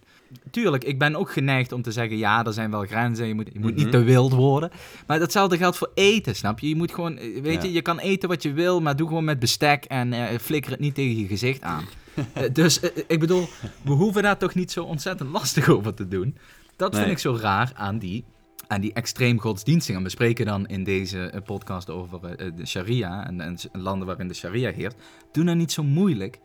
tuurlijk, 0.51 0.85
ik 0.85 0.98
ben 0.98 1.16
ook 1.16 1.33
geneigd 1.33 1.72
om 1.72 1.83
te 1.83 1.92
zeggen, 1.92 2.16
ja, 2.16 2.44
er 2.44 2.53
zijn 2.53 2.70
wel 2.70 2.85
grenzen, 2.85 3.27
je 3.27 3.35
moet, 3.35 3.48
je 3.53 3.61
moet 3.61 3.75
niet 3.75 3.87
mhm. 3.87 3.90
te 3.90 4.03
wild 4.03 4.33
worden. 4.33 4.70
Maar 5.07 5.18
datzelfde 5.18 5.57
geldt 5.57 5.77
voor 5.77 5.90
eten, 5.94 6.37
snap 6.37 6.59
je? 6.59 6.68
Je 6.68 6.77
moet 6.77 6.94
gewoon, 6.94 7.16
eh, 7.16 7.42
weet 7.42 7.62
je, 7.62 7.72
je 7.72 7.83
kan 7.83 7.98
eten 7.98 8.29
wat 8.29 8.42
je 8.42 8.53
wil, 8.53 8.81
maar 8.81 8.96
doe 8.96 9.09
gewoon 9.09 9.25
met 9.25 9.38
bestek 9.38 9.85
en 9.85 10.12
uh, 10.12 10.25
flikker 10.40 10.70
het 10.70 10.81
niet 10.81 10.94
tegen 10.94 11.18
je 11.18 11.27
gezicht 11.27 11.62
aan. 11.62 11.85
uh, 12.16 12.42
dus 12.53 12.81
ik 13.07 13.20
bedoel, 13.20 13.48
we 13.83 13.92
hoeven 13.92 14.22
daar 14.22 14.38
toch 14.38 14.55
niet 14.55 14.72
zo 14.72 14.85
ontzettend 14.85 15.31
lastig 15.31 15.68
over 15.77 15.94
te 15.94 16.09
doen. 16.09 16.37
Dat 16.77 16.96
vind 16.96 17.11
ik 17.11 17.18
zo 17.18 17.38
raar 17.40 17.72
aan 17.75 17.98
die, 17.98 18.25
aan 18.73 18.81
die 18.81 18.93
extreem 18.93 19.41
godsdienstigen. 19.41 20.03
We 20.03 20.09
spreken 20.09 20.47
dan 20.47 20.67
in 20.67 20.85
deze 20.85 21.43
podcast 21.45 21.91
over 21.91 22.37
de 22.57 22.67
sharia 22.67 23.27
en, 23.27 23.41
en 23.41 23.59
landen 23.73 24.07
waarin 24.07 24.29
de 24.29 24.35
sharia 24.35 24.73
heert. 24.73 24.95
Doe 25.33 25.45
nou 25.45 25.57
niet 25.57 25.73
zo 25.73 25.83
moeilijk. 25.83 26.41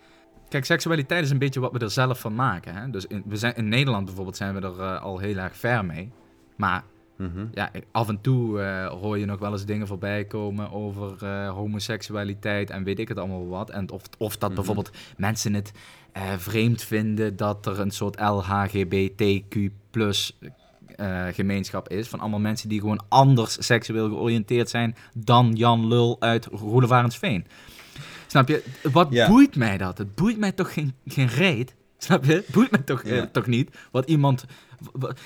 Kijk, 0.49 0.65
seksualiteit 0.65 1.23
is 1.23 1.29
een 1.29 1.37
beetje 1.37 1.59
wat 1.59 1.71
we 1.71 1.79
er 1.79 1.91
zelf 1.91 2.19
van 2.19 2.35
maken. 2.35 2.75
Hè? 2.75 2.89
Dus 2.89 3.05
in, 3.05 3.23
we 3.25 3.37
zijn, 3.37 3.55
in 3.55 3.67
Nederland 3.67 4.05
bijvoorbeeld 4.05 4.37
zijn 4.37 4.53
we 4.53 4.61
er 4.61 4.79
uh, 4.79 5.01
al 5.01 5.19
heel 5.19 5.37
erg 5.37 5.57
ver 5.57 5.85
mee. 5.85 6.11
Maar 6.55 6.83
mhm. 7.17 7.45
ja, 7.53 7.71
af 7.91 8.09
en 8.09 8.21
toe 8.21 8.59
uh, 8.59 8.87
hoor 8.87 9.17
je 9.17 9.25
nog 9.25 9.39
wel 9.39 9.51
eens 9.51 9.65
dingen 9.65 9.87
voorbij 9.87 10.25
komen 10.25 10.71
over 10.71 11.15
uh, 11.23 11.49
homoseksualiteit 11.49 12.69
en 12.69 12.83
weet 12.83 12.99
ik 12.99 13.07
het 13.07 13.17
allemaal 13.17 13.47
wat. 13.47 13.69
En 13.69 13.91
of, 13.91 14.01
of 14.17 14.37
dat 14.37 14.49
mhm. 14.49 14.55
bijvoorbeeld 14.55 14.91
mensen 15.17 15.53
het 15.53 15.71
vreemd 16.37 16.83
vinden 16.83 17.35
dat 17.35 17.65
er 17.65 17.79
een 17.79 17.91
soort 17.91 18.19
LHGBTQ 18.19 19.69
plus 19.89 20.37
gemeenschap 21.31 21.89
is. 21.89 22.07
Van 22.07 22.19
allemaal 22.19 22.39
mensen 22.39 22.69
die 22.69 22.79
gewoon 22.79 23.03
anders 23.07 23.57
seksueel 23.59 24.09
georiënteerd 24.09 24.69
zijn 24.69 24.95
dan 25.13 25.53
Jan 25.53 25.87
Lul 25.87 26.15
uit 26.19 26.45
Roelevarensveen. 26.45 27.45
Snap 28.27 28.47
je? 28.47 28.63
Wat 28.91 29.09
boeit 29.09 29.55
mij 29.55 29.77
dat? 29.77 29.97
Het 29.97 30.15
boeit 30.15 30.37
mij 30.37 30.51
toch 30.51 30.73
geen, 30.73 30.93
geen 31.05 31.27
reet? 31.27 31.75
Snap 31.97 32.25
je? 32.25 32.33
Het 32.33 32.47
boeit 32.47 32.71
mij 32.71 32.81
toch, 32.81 33.03
eh, 33.03 33.21
toch 33.21 33.47
niet 33.47 33.77
wat 33.91 34.09
iemand... 34.09 34.45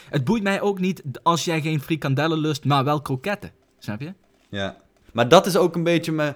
Het 0.10 0.24
boeit 0.24 0.44
mij 0.44 0.62
ook 0.62 0.80
niet 0.80 1.02
als 1.24 1.46
jij 1.46 1.62
geen 1.62 1.82
frikandellen 1.82 2.38
lust, 2.38 2.66
maar 2.66 2.84
wel 2.84 3.02
kroketten. 3.02 3.52
Snap 3.80 4.02
je? 4.02 4.14
Ja. 4.50 4.78
Maar 5.14 5.28
dat 5.28 5.46
is 5.46 5.58
ook 5.58 5.76
een 5.76 5.84
beetje 5.84 6.12
mijn, 6.12 6.34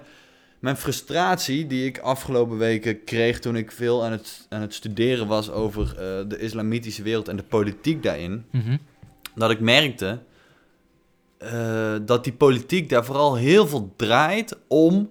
mijn 0.58 0.76
frustratie 0.76 1.66
die 1.66 1.86
ik 1.86 1.98
afgelopen 1.98 2.58
weken 2.58 3.04
kreeg 3.04 3.38
toen 3.38 3.56
ik 3.56 3.72
veel 3.72 4.04
aan 4.04 4.12
het, 4.12 4.46
aan 4.48 4.60
het 4.60 4.74
studeren 4.74 5.26
was 5.26 5.50
over 5.50 5.88
uh, 5.88 6.28
de 6.28 6.38
islamitische 6.38 7.02
wereld 7.02 7.28
en 7.28 7.36
de 7.36 7.42
politiek 7.42 8.02
daarin. 8.02 8.44
Mhm. 8.50 8.76
Dat 9.36 9.50
ik 9.50 9.60
merkte 9.60 10.18
uh, 11.42 11.96
dat 12.02 12.24
die 12.24 12.32
politiek 12.32 12.88
daar 12.88 13.04
vooral 13.04 13.34
heel 13.34 13.66
veel 13.66 13.92
draait 13.96 14.58
om 14.68 15.10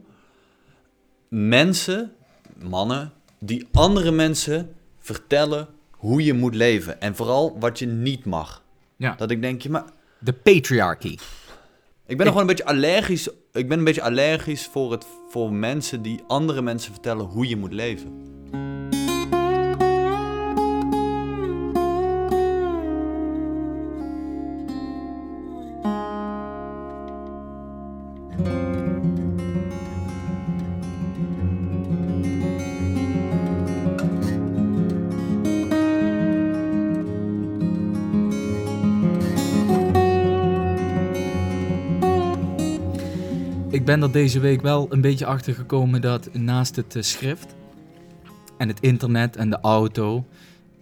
mensen, 1.27 2.11
mannen, 2.63 3.13
die 3.39 3.67
andere 3.71 4.11
mensen 4.11 4.75
vertellen 4.99 5.67
hoe 5.91 6.23
je 6.23 6.33
moet 6.33 6.55
leven. 6.55 7.01
En 7.01 7.15
vooral 7.15 7.59
wat 7.59 7.79
je 7.79 7.85
niet 7.85 8.25
mag. 8.25 8.63
Ja. 8.95 9.15
Dat 9.15 9.31
ik 9.31 9.41
denk, 9.41 9.61
je 9.61 9.69
maar... 9.69 9.85
De 10.19 10.33
patriarchy. 10.33 11.17
Ik 12.07 12.17
ben 12.17 12.25
nog 12.25 12.35
gewoon 12.35 12.41
een 12.41 12.55
beetje 12.55 12.65
allergisch. 12.65 13.29
Ik 13.51 13.67
ben 13.67 13.77
een 13.77 13.83
beetje 13.83 14.01
allergisch 14.01 14.65
voor, 14.65 14.91
het, 14.91 15.05
voor 15.29 15.53
mensen 15.53 16.01
die 16.01 16.23
andere 16.27 16.61
mensen 16.61 16.91
vertellen 16.91 17.25
hoe 17.25 17.47
je 17.47 17.57
moet 17.57 17.73
leven. 17.73 18.34
Ik 43.85 43.91
ben 43.91 44.01
er 44.01 44.11
deze 44.11 44.39
week 44.39 44.61
wel 44.61 44.87
een 44.89 45.01
beetje 45.01 45.25
achter 45.25 45.53
gekomen 45.53 46.01
dat 46.01 46.33
naast 46.33 46.75
het 46.75 46.95
uh, 46.95 47.03
schrift 47.03 47.55
en 48.57 48.67
het 48.67 48.79
internet 48.79 49.35
en 49.35 49.49
de 49.49 49.59
auto 49.61 50.25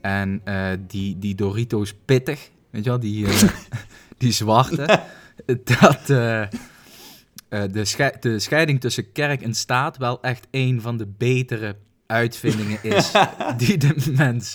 en 0.01 0.41
uh, 0.45 0.67
die, 0.87 1.19
die 1.19 1.35
Doritos 1.35 1.93
pittig, 2.05 2.49
weet 2.69 2.83
je 2.83 2.89
wel, 2.89 2.99
die, 2.99 3.25
uh, 3.25 3.41
die 4.17 4.31
zwarte, 4.31 4.99
dat 5.79 6.05
de, 6.05 7.85
schei 7.85 8.11
de 8.19 8.39
scheiding 8.39 8.79
tussen 8.79 9.11
kerk 9.11 9.41
en 9.41 9.53
staat 9.53 9.97
wel 9.97 10.21
echt 10.21 10.47
een 10.51 10.81
van 10.81 10.97
de 10.97 11.07
betere 11.17 11.75
uitvindingen 12.07 12.83
is 12.83 13.11
die 13.57 13.77
de 13.77 14.13
mens 14.15 14.53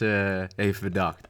heeft 0.56 0.80
bedacht. 0.80 1.28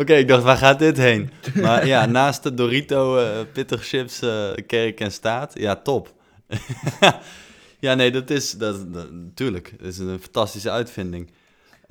Oké, 0.00 0.14
ik 0.14 0.28
dacht, 0.28 0.42
waar 0.42 0.56
gaat 0.56 0.78
dit 0.78 0.96
heen? 0.96 1.30
Maar 1.54 1.86
ja, 1.86 2.06
naast 2.06 2.42
de 2.42 2.54
Dorito 2.54 3.18
uh, 3.18 3.28
pittig 3.52 3.86
chips, 3.86 4.22
uh, 4.22 4.50
kerk 4.66 5.00
en 5.00 5.12
staat, 5.12 5.52
ja, 5.58 5.76
top. 5.76 6.14
ja, 7.78 7.94
nee, 7.94 8.10
dat 8.10 8.30
is, 8.30 8.52
dat, 8.52 8.88
natuurlijk, 9.10 9.74
dat 9.78 9.86
is 9.86 9.98
een 9.98 10.18
fantastische 10.20 10.70
uitvinding. 10.70 11.30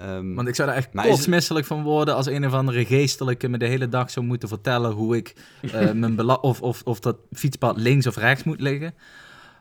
Um, 0.02 0.36
Want 0.36 0.48
ik 0.48 0.56
zou 0.56 0.70
er 0.70 0.76
echt 0.76 0.90
kotsmisselijk 0.94 1.66
van 1.66 1.84
worden 1.84 2.16
als 2.16 2.26
een 2.26 2.46
of 2.46 2.54
andere 2.54 2.86
geestelijke 2.86 3.48
me 3.48 3.58
de 3.58 3.66
hele 3.66 3.90
dag 3.90 4.12
zou 4.12 4.26
moeten 4.26 4.50
vertellen 4.50 4.92
hoe 4.92 5.16
ik 5.16 5.34
uh, 5.62 5.92
mijn 6.02 6.30
of, 6.30 6.62
of, 6.62 6.82
of 6.84 7.00
dat 7.00 7.18
fietspad 7.32 7.78
links 7.78 8.08
of 8.08 8.16
rechts 8.16 8.44
moet 8.44 8.62
liggen. 8.62 8.94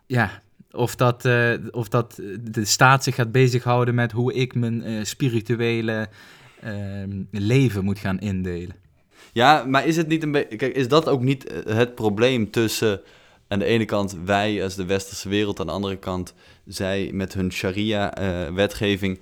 Ja, 0.06 0.42
of 0.70 0.96
dat, 0.96 1.24
uh, 1.24 1.52
of 1.70 1.88
dat 1.88 2.20
de 2.40 2.64
staat 2.64 3.04
zich 3.04 3.14
gaat 3.14 3.32
bezighouden 3.32 3.94
met 3.94 4.12
hoe 4.12 4.34
ik 4.34 4.54
mijn 4.54 4.90
uh, 4.90 5.04
spirituele 5.04 6.08
Ehm, 6.60 7.22
leven 7.30 7.84
moet 7.84 7.98
gaan 7.98 8.18
indelen. 8.18 8.76
Ja, 9.32 9.64
maar 9.64 9.86
is 9.86 9.96
het 9.96 10.08
niet 10.08 10.22
een. 10.22 10.32
Kijk, 10.32 10.74
is 10.74 10.88
dat 10.88 11.08
ook 11.08 11.22
niet 11.22 11.46
eh, 11.46 11.74
het 11.76 11.94
probleem 11.94 12.50
tussen 12.50 13.00
aan 13.48 13.58
de 13.58 13.64
ene 13.64 13.84
kant 13.84 14.16
wij 14.24 14.62
als 14.62 14.74
de 14.74 14.84
westerse 14.84 15.28
wereld, 15.28 15.60
aan 15.60 15.66
de 15.66 15.72
andere 15.72 15.96
kant 15.96 16.34
zij 16.66 17.10
met 17.12 17.34
hun 17.34 17.52
sharia-wetgeving, 17.52 19.20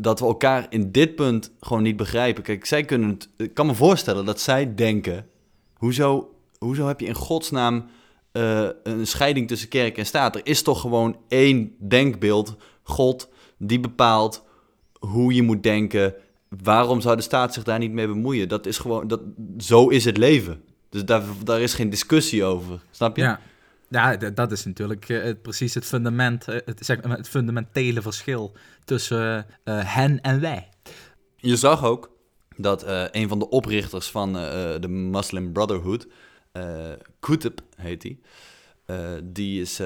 dat 0.00 0.20
we 0.20 0.26
elkaar 0.26 0.66
in 0.68 0.92
dit 0.92 1.14
punt 1.14 1.52
gewoon 1.60 1.82
niet 1.82 1.96
begrijpen. 1.96 2.42
Kijk, 2.42 2.64
zij 2.64 2.84
kunnen 2.84 3.08
het. 3.08 3.28
Ik 3.36 3.54
kan 3.54 3.66
me 3.66 3.74
voorstellen 3.74 4.24
dat 4.24 4.40
zij 4.40 4.74
denken: 4.74 5.26
hoezo, 5.74 6.34
hoezo 6.58 6.86
heb 6.86 7.00
je 7.00 7.06
in 7.06 7.14
godsnaam 7.14 7.86
uh, 8.32 8.68
een 8.82 9.06
scheiding 9.06 9.48
tussen 9.48 9.68
kerk 9.68 9.98
en 9.98 10.06
staat? 10.06 10.34
Er 10.34 10.46
is 10.46 10.62
toch 10.62 10.80
gewoon 10.80 11.16
één 11.28 11.76
denkbeeld, 11.78 12.56
God, 12.82 13.28
die 13.58 13.80
bepaalt 13.80 14.44
hoe 14.98 15.34
je 15.34 15.42
moet 15.42 15.62
denken, 15.62 16.14
waarom 16.62 17.00
zou 17.00 17.16
de 17.16 17.22
staat 17.22 17.54
zich 17.54 17.62
daar 17.62 17.78
niet 17.78 17.92
mee 17.92 18.06
bemoeien? 18.06 18.48
Dat 18.48 18.66
is 18.66 18.78
gewoon, 18.78 19.08
dat, 19.08 19.20
zo 19.58 19.88
is 19.88 20.04
het 20.04 20.16
leven. 20.16 20.62
Dus 20.88 21.04
daar, 21.04 21.22
daar 21.44 21.60
is 21.60 21.74
geen 21.74 21.90
discussie 21.90 22.44
over, 22.44 22.80
snap 22.90 23.16
je? 23.16 23.22
Ja, 23.22 23.40
ja 23.88 24.16
dat 24.16 24.52
is 24.52 24.64
natuurlijk 24.64 25.08
uh, 25.08 25.32
precies 25.42 25.74
het 25.74 25.84
fundament, 25.84 26.48
uh, 26.48 26.56
het, 26.64 26.86
zeg, 26.86 26.98
het 27.02 27.28
fundamentele 27.28 28.02
verschil 28.02 28.52
tussen 28.84 29.46
uh, 29.64 29.94
hen 29.94 30.20
en 30.20 30.40
wij. 30.40 30.68
Je 31.36 31.56
zag 31.56 31.84
ook 31.84 32.10
dat 32.56 32.84
een 33.10 33.28
van 33.28 33.38
de 33.38 33.48
oprichters 33.48 34.10
van 34.10 34.32
de 34.32 34.88
Muslim 34.88 35.52
Brotherhood, 35.52 36.06
Qutb 37.20 37.58
heet 37.76 38.02
hij, 38.02 38.18
die 39.22 39.60
is 39.60 39.80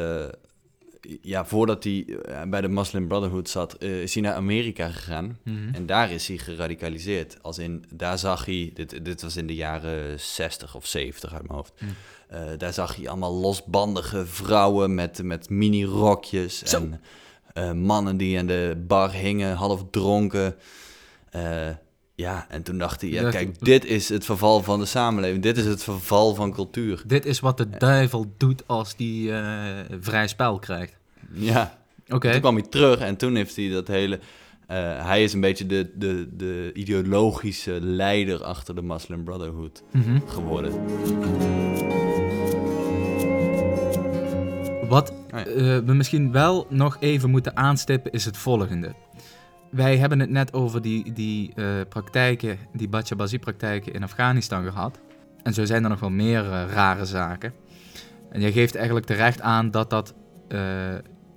ja, 1.22 1.44
voordat 1.44 1.84
hij 1.84 2.04
eh, 2.24 2.42
bij 2.42 2.60
de 2.60 2.68
Muslim 2.68 3.08
Brotherhood 3.08 3.48
zat, 3.48 3.72
eh, 3.72 4.02
is 4.02 4.14
hij 4.14 4.22
naar 4.22 4.34
Amerika 4.34 4.88
gegaan. 4.88 5.38
Mhm. 5.42 5.74
En 5.74 5.86
daar 5.86 6.10
is 6.10 6.28
hij 6.28 6.38
geradicaliseerd. 6.38 7.42
Als 7.42 7.58
in, 7.58 7.84
daar 7.94 8.18
zag 8.18 8.44
hij, 8.44 8.70
dit, 8.74 9.04
dit 9.04 9.22
was 9.22 9.36
in 9.36 9.46
de 9.46 9.54
jaren 9.54 10.20
60 10.20 10.74
of 10.74 10.86
70 10.86 11.32
uit 11.32 11.42
mijn 11.42 11.54
hoofd. 11.54 11.72
Mm. 11.80 11.88
Eh, 12.28 12.40
daar 12.58 12.72
zag 12.72 12.96
hij 12.96 13.08
allemaal 13.08 13.34
losbandige 13.34 14.26
vrouwen 14.26 14.94
met, 14.94 15.22
met 15.22 15.50
mini-rokjes. 15.50 16.62
En 16.62 17.00
mannen 17.82 18.16
die 18.16 18.38
aan 18.38 18.46
de 18.46 18.84
bar 18.86 19.12
hingen, 19.12 19.56
half 19.56 19.84
dronken. 19.90 20.56
Ja, 22.14 22.46
en 22.48 22.62
toen 22.62 22.78
dacht 22.78 23.00
hij, 23.00 23.10
ja, 23.10 23.30
kijk, 23.30 23.64
dit 23.64 23.84
is 23.84 24.08
het 24.08 24.24
verval 24.24 24.62
van 24.62 24.78
de 24.78 24.86
samenleving. 24.86 25.42
Dit 25.42 25.56
is 25.56 25.64
het 25.64 25.82
verval 25.82 26.34
van 26.34 26.52
cultuur. 26.52 27.02
Dit 27.06 27.26
is 27.26 27.40
wat 27.40 27.56
de 27.56 27.68
duivel 27.68 28.34
doet 28.36 28.62
als 28.66 28.96
die 28.96 29.32
vrij 30.00 30.28
spel 30.28 30.58
krijgt. 30.58 30.97
Ja, 31.32 31.78
Oké. 32.08 32.30
toen 32.30 32.40
kwam 32.40 32.54
hij 32.54 32.64
terug 32.68 32.98
en 33.00 33.16
toen 33.16 33.34
heeft 33.34 33.56
hij 33.56 33.68
dat 33.68 33.88
hele... 33.88 34.18
eh, 34.66 35.06
hij 35.06 35.22
is 35.22 35.32
een 35.32 35.40
beetje 35.40 35.66
de, 35.66 35.90
de, 35.94 36.28
de 36.36 36.70
ideologische 36.74 37.78
leider 37.80 38.44
achter 38.44 38.74
de 38.74 38.82
Muslim 38.82 39.24
Brotherhood 39.24 39.82
Mhm. 39.92 40.18
geworden. 40.26 40.72
Wat 44.88 45.12
ja. 45.30 45.44
eh, 45.46 45.54
we 45.78 45.92
misschien 45.94 46.32
wel 46.32 46.66
nog 46.70 46.96
even 47.00 47.30
moeten 47.30 47.56
aanstippen 47.56 48.12
is 48.12 48.24
het 48.24 48.36
volgende. 48.36 48.94
Wij 49.70 49.96
hebben 49.96 50.20
het 50.20 50.30
net 50.30 50.52
over 50.52 50.82
die, 50.82 51.12
die 51.12 51.52
eh, 51.54 51.64
praktijken, 51.88 52.58
die 52.72 52.88
Bachabazi-praktijken 52.88 53.92
in 53.92 54.02
Afghanistan 54.02 54.64
gehad. 54.64 55.00
En 55.42 55.54
zo 55.54 55.64
zijn 55.64 55.82
er 55.84 55.90
nog 55.90 56.00
wel 56.00 56.10
meer 56.10 56.42
rare 56.72 57.04
zaken. 57.04 57.52
En 58.30 58.40
jij 58.40 58.52
geeft 58.52 58.74
eigenlijk 58.74 59.06
terecht 59.06 59.40
aan 59.40 59.70
dat 59.70 59.90
dat 59.90 60.14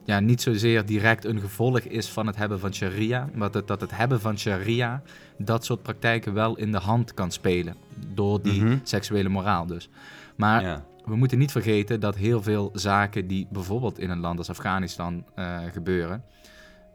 ja, 0.03 0.19
niet 0.19 0.41
zozeer 0.41 0.85
direct 0.85 1.25
een 1.25 1.39
gevolg 1.39 1.79
is 1.79 2.09
van 2.09 2.27
het 2.27 2.35
hebben 2.35 2.59
van 2.59 2.73
sharia, 2.73 3.29
maar 3.33 3.51
dat, 3.51 3.67
dat 3.67 3.81
het 3.81 3.97
hebben 3.97 4.21
van 4.21 4.37
sharia 4.37 5.01
dat 5.37 5.65
soort 5.65 5.81
praktijken 5.81 6.33
wel 6.33 6.57
in 6.57 6.71
de 6.71 6.77
hand 6.77 7.13
kan 7.13 7.31
spelen. 7.31 7.75
Door 8.13 8.41
die 8.41 8.63
Mhm. 8.63 8.77
seksuele 8.83 9.29
moraal 9.29 9.65
dus. 9.65 9.89
Maar 10.35 10.61
ja. 10.61 10.85
we 11.05 11.15
moeten 11.15 11.37
niet 11.37 11.51
vergeten 11.51 11.99
dat 11.99 12.15
heel 12.15 12.41
veel 12.41 12.69
zaken 12.73 13.27
die 13.27 13.47
bijvoorbeeld 13.51 13.99
in 13.99 14.09
een 14.09 14.19
land 14.19 14.37
als 14.37 14.49
Afghanistan 14.49 15.25
eh, 15.35 15.59
gebeuren, 15.71 16.23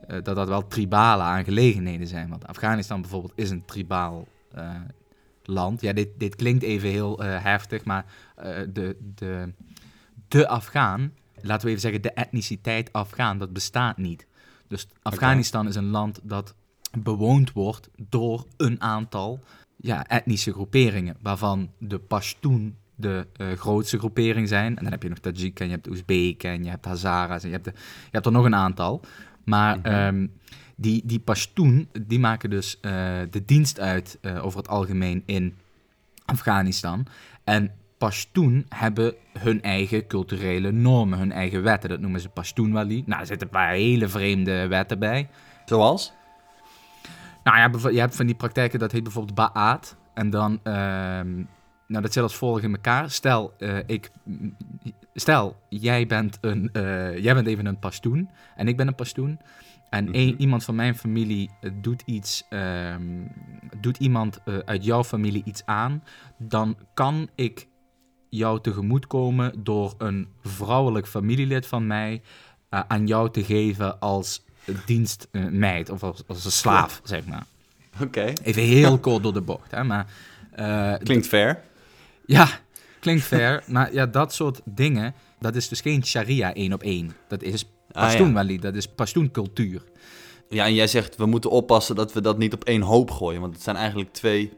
eh, 0.06 0.22
dat 0.22 0.36
dat 0.36 0.48
wel 0.48 0.66
tribale 0.66 1.22
aangelegenheden 1.22 2.06
zijn. 2.06 2.28
Want 2.28 2.46
Afghanistan 2.46 3.00
bijvoorbeeld 3.00 3.32
is 3.34 3.50
een 3.50 3.64
tribaal 3.64 4.26
eh, 4.54 4.70
land. 5.44 5.80
Ja, 5.80 5.92
dit, 5.92 6.08
dit 6.18 6.36
klinkt 6.36 6.62
even 6.62 6.88
heel 6.88 7.18
heftig, 7.22 7.84
maar 7.84 8.04
de, 8.72 8.96
de, 9.14 9.52
de 10.28 10.48
Afghaan, 10.48 11.12
laten 11.46 11.64
we 11.64 11.68
even 11.68 11.80
zeggen 11.82 12.02
de 12.02 12.12
etniciteit 12.12 12.92
Afghaan, 12.92 13.38
dat 13.38 13.52
bestaat 13.52 13.96
niet. 13.96 14.26
Dus 14.68 14.88
Afghanistan 15.02 15.68
is 15.68 15.74
een 15.74 15.90
land 15.90 16.20
dat 16.22 16.54
bewoond 16.98 17.52
wordt 17.52 17.88
door 18.08 18.46
een 18.56 18.80
aantal 18.82 19.40
ja, 19.76 20.06
etnische 20.06 20.52
groeperingen, 20.52 21.16
waarvan 21.22 21.70
de 21.78 21.98
Pashtun 21.98 22.76
de 22.94 23.26
eh, 23.36 23.52
grootste 23.52 23.98
groepering 23.98 24.48
zijn. 24.48 24.76
En 24.76 24.82
dan 24.82 24.92
heb 24.92 25.02
je 25.02 25.08
nog 25.08 25.18
Tajik 25.18 25.60
en 25.60 25.66
je 25.66 25.72
hebt 25.72 25.88
Oezbek 25.88 26.42
en 26.42 26.64
je 26.64 26.70
hebt 26.70 26.84
Hazara's 26.84 27.42
en 27.42 27.48
je 27.48 27.54
hebt, 27.54 27.64
de, 27.64 27.72
je 28.04 28.10
hebt 28.10 28.26
er 28.26 28.32
nog 28.32 28.44
een 28.44 28.54
aantal. 28.54 29.00
Maar 29.44 29.76
Mhm. 29.78 29.86
ehm, 29.86 30.26
die, 30.76 31.02
die 31.04 31.18
Pashtun, 31.18 31.88
die 32.06 32.18
maken 32.18 32.50
dus 32.50 32.80
eh, 32.80 32.92
de 33.30 33.44
dienst 33.44 33.80
uit 33.80 34.18
eh, 34.20 34.44
over 34.44 34.58
het 34.58 34.68
algemeen 34.68 35.22
in 35.26 35.54
Afghanistan. 36.24 37.06
En 37.44 37.70
Pashtun 37.98 38.66
hebben 38.68 39.14
hun 39.38 39.62
eigen 39.62 40.06
culturele 40.06 40.72
normen, 40.72 41.18
hun 41.18 41.32
eigen 41.32 41.62
wetten. 41.62 41.88
Dat 41.88 42.00
noemen 42.00 42.20
ze 42.20 42.28
Pashtunwali. 42.28 43.02
Nou, 43.06 43.20
er 43.20 43.26
zitten 43.26 43.46
een 43.46 43.52
paar 43.52 43.70
hele 43.70 44.08
vreemde 44.08 44.66
wetten 44.66 44.98
bij. 44.98 45.28
Zoals? 45.64 46.12
Nou 47.44 47.58
ja, 47.58 47.90
je 47.90 48.00
hebt 48.00 48.16
van 48.16 48.26
die 48.26 48.34
praktijken, 48.34 48.78
dat 48.78 48.92
heet 48.92 49.02
bijvoorbeeld 49.02 49.34
Ba'at. 49.34 49.96
En 50.14 50.30
dan, 50.30 50.60
ehm, 50.62 51.34
nou 51.86 52.02
dat 52.02 52.12
zit 52.12 52.22
als 52.22 52.36
volgt 52.36 52.62
in 52.62 52.72
elkaar. 52.72 53.10
Stel, 53.10 53.54
eh, 53.58 53.78
ik, 53.86 54.10
stel 55.14 55.56
jij, 55.68 56.06
bent 56.06 56.38
een, 56.40 56.70
eh, 56.72 57.18
jij 57.18 57.34
bent 57.34 57.46
even 57.46 57.66
een 57.66 57.78
Pashtun 57.78 58.30
en 58.56 58.68
ik 58.68 58.76
ben 58.76 58.86
een 58.86 58.94
Pashtun. 58.94 59.40
En 59.90 60.12
één- 60.12 60.40
iemand 60.40 60.64
van 60.64 60.74
mijn 60.74 60.96
familie 60.96 61.50
eh, 61.60 61.70
doet 61.74 62.02
iets, 62.06 62.46
ehm, 62.48 63.02
doet 63.80 63.98
iemand 63.98 64.40
uit 64.64 64.84
jouw 64.84 65.04
familie 65.04 65.42
iets 65.44 65.62
aan. 65.66 66.02
Dan 66.38 66.76
kan 66.94 67.28
ik 67.34 67.66
jou 68.36 68.60
tegemoetkomen 68.60 69.52
door 69.58 69.94
een 69.98 70.28
vrouwelijk 70.44 71.06
familielid 71.06 71.66
van 71.66 71.86
mij 71.86 72.22
eh, 72.68 72.80
aan 72.88 73.06
jou 73.06 73.30
te 73.30 73.44
geven 73.44 74.00
als 74.00 74.42
dienstmeid 74.86 75.90
of 75.90 76.02
als, 76.02 76.22
als 76.26 76.44
een 76.44 76.50
slaaf, 76.50 77.00
zeg 77.04 77.24
maar. 77.26 77.46
Oké, 78.02 78.32
Even 78.42 78.62
heel 78.62 78.98
kort 78.98 79.22
door 79.22 79.32
de 79.32 79.40
bocht, 79.40 79.70
hè, 79.70 79.84
maar... 79.84 80.06
eh, 80.52 80.94
klinkt 81.02 81.26
fair. 81.26 81.60
ja, 82.26 82.48
klinkt 83.00 83.22
fair, 83.24 83.62
maar 83.68 83.92
ja, 83.92 84.06
dat 84.06 84.34
soort 84.34 84.60
dingen, 84.64 85.14
dat 85.40 85.54
is 85.54 85.68
dus 85.68 85.80
geen 85.80 86.04
sharia 86.06 86.54
één 86.54 86.72
op 86.72 86.82
één. 86.82 87.16
Dat 87.28 87.42
is 87.42 87.64
Ah, 87.92 88.02
Pashtun 88.02 88.26
ja. 88.26 88.32
wali, 88.32 88.58
dat 88.58 88.74
is 88.74 88.86
Pashtun 88.88 89.30
cultuur. 89.30 89.82
Ja, 90.48 90.64
en 90.64 90.74
jij 90.74 90.86
zegt 90.86 91.16
we 91.16 91.26
moeten 91.26 91.50
oppassen 91.50 91.94
dat 91.94 92.12
we 92.12 92.20
dat 92.20 92.38
niet 92.38 92.52
op 92.54 92.64
één 92.64 92.80
hoop 92.82 93.10
gooien. 93.10 93.40
Want 93.40 93.54
het 93.54 93.62
zijn 93.62 93.76
eigenlijk 93.76 94.12
twee, 94.12 94.52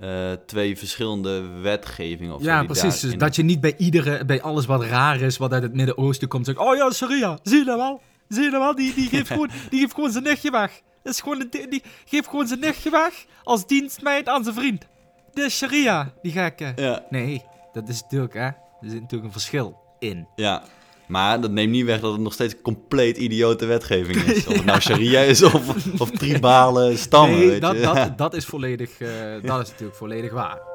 eh, 0.00 0.32
twee 0.46 0.78
verschillende 0.78 1.40
wetgevingen. 1.48 2.34
Of 2.34 2.42
zo 2.42 2.48
Ja, 2.48 2.64
precies. 2.64 3.00
Dus 3.00 3.16
dat 3.16 3.36
je 3.36 3.42
niet 3.42 3.60
bij 3.60 3.74
iedere, 3.76 4.24
bij 4.24 4.42
alles 4.42 4.66
wat 4.66 4.82
raar 4.84 5.20
is, 5.20 5.36
wat 5.36 5.52
uit 5.52 5.62
het 5.62 5.74
Midden-Oosten 5.74 6.28
komt, 6.28 6.46
zegt, 6.46 6.58
oh 6.58 6.76
ja, 6.76 6.90
sharia, 6.90 7.38
zie 7.42 7.58
je 7.58 7.64
dat 7.64 7.76
wel? 7.76 8.00
Zie 8.28 8.42
je 8.42 8.50
dat 8.50 8.60
wel? 8.60 8.74
Die, 8.74 8.94
die, 8.94 9.08
geeft, 9.08 9.26
gewoon, 9.26 9.50
die 9.70 9.80
geeft 9.80 9.94
gewoon 9.94 10.10
zijn 10.12 10.24
nichtje 10.24 10.50
weg. 10.50 10.80
Is 11.02 11.20
gewoon 11.20 11.40
een, 11.40 11.70
die 11.70 11.82
geeft 12.04 12.28
gewoon 12.28 12.46
zijn 12.46 12.60
nichtje 12.60 12.90
weg 12.90 13.24
als 13.42 13.66
dienstmeid 13.66 14.28
aan 14.28 14.42
zijn 14.44 14.54
vriend. 14.54 14.86
De 15.32 15.50
sharia, 15.50 16.12
die 16.22 16.32
gekke. 16.32 16.72
Ja, 16.76 17.04
Nee, 17.10 17.42
dat 17.72 17.88
is 17.88 18.02
natuurlijk, 18.02 18.34
hè. 18.34 18.46
Er 18.46 18.90
zit 18.90 19.00
natuurlijk 19.00 19.24
een 19.24 19.32
verschil 19.32 19.78
in. 19.98 20.28
ja. 20.36 20.62
Maar 21.06 21.40
dat 21.40 21.50
neemt 21.50 21.70
niet 21.70 21.84
weg 21.84 22.00
dat 22.00 22.12
het 22.12 22.20
nog 22.20 22.32
steeds 22.32 22.60
compleet 22.62 23.16
idiote 23.16 23.66
wetgeving 23.66 24.16
is. 24.16 24.46
Of 24.48 24.56
het 24.56 24.64
nou 24.64 24.80
sharia 24.80 25.20
is 25.20 25.42
of, 25.42 26.00
of 26.00 26.10
tribale 26.10 26.96
stammen, 26.96 27.38
nee, 27.38 27.48
weet 27.48 27.60
dat, 27.60 27.76
je. 27.76 27.80
dat, 27.80 28.18
dat 28.24 28.34
is 28.34 28.44
volledig, 28.44 29.00
eh, 29.00 29.08
dat 29.42 29.60
is 29.60 29.70
natuurlijk 29.70 29.96
volledig 29.96 30.32
waar. 30.32 30.72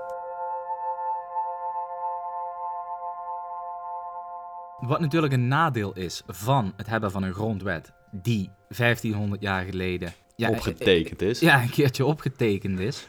Wat 4.80 5.00
natuurlijk 5.00 5.34
een 5.34 5.48
nadeel 5.48 5.94
is 5.94 6.24
van 6.28 6.74
het 6.78 6.88
hebben 6.88 7.12
van 7.12 7.24
een 7.24 7.34
grondwet 7.34 7.94
die 8.12 8.50
1500 8.68 9.42
jaar 9.42 9.65
geleden 9.65 10.13
ja, 10.36 10.50
opgetekend 10.50 11.22
is. 11.22 11.39
ja, 11.39 11.62
een 11.62 11.70
keertje 11.70 12.06
opgetekend 12.06 12.80
is. 12.80 13.08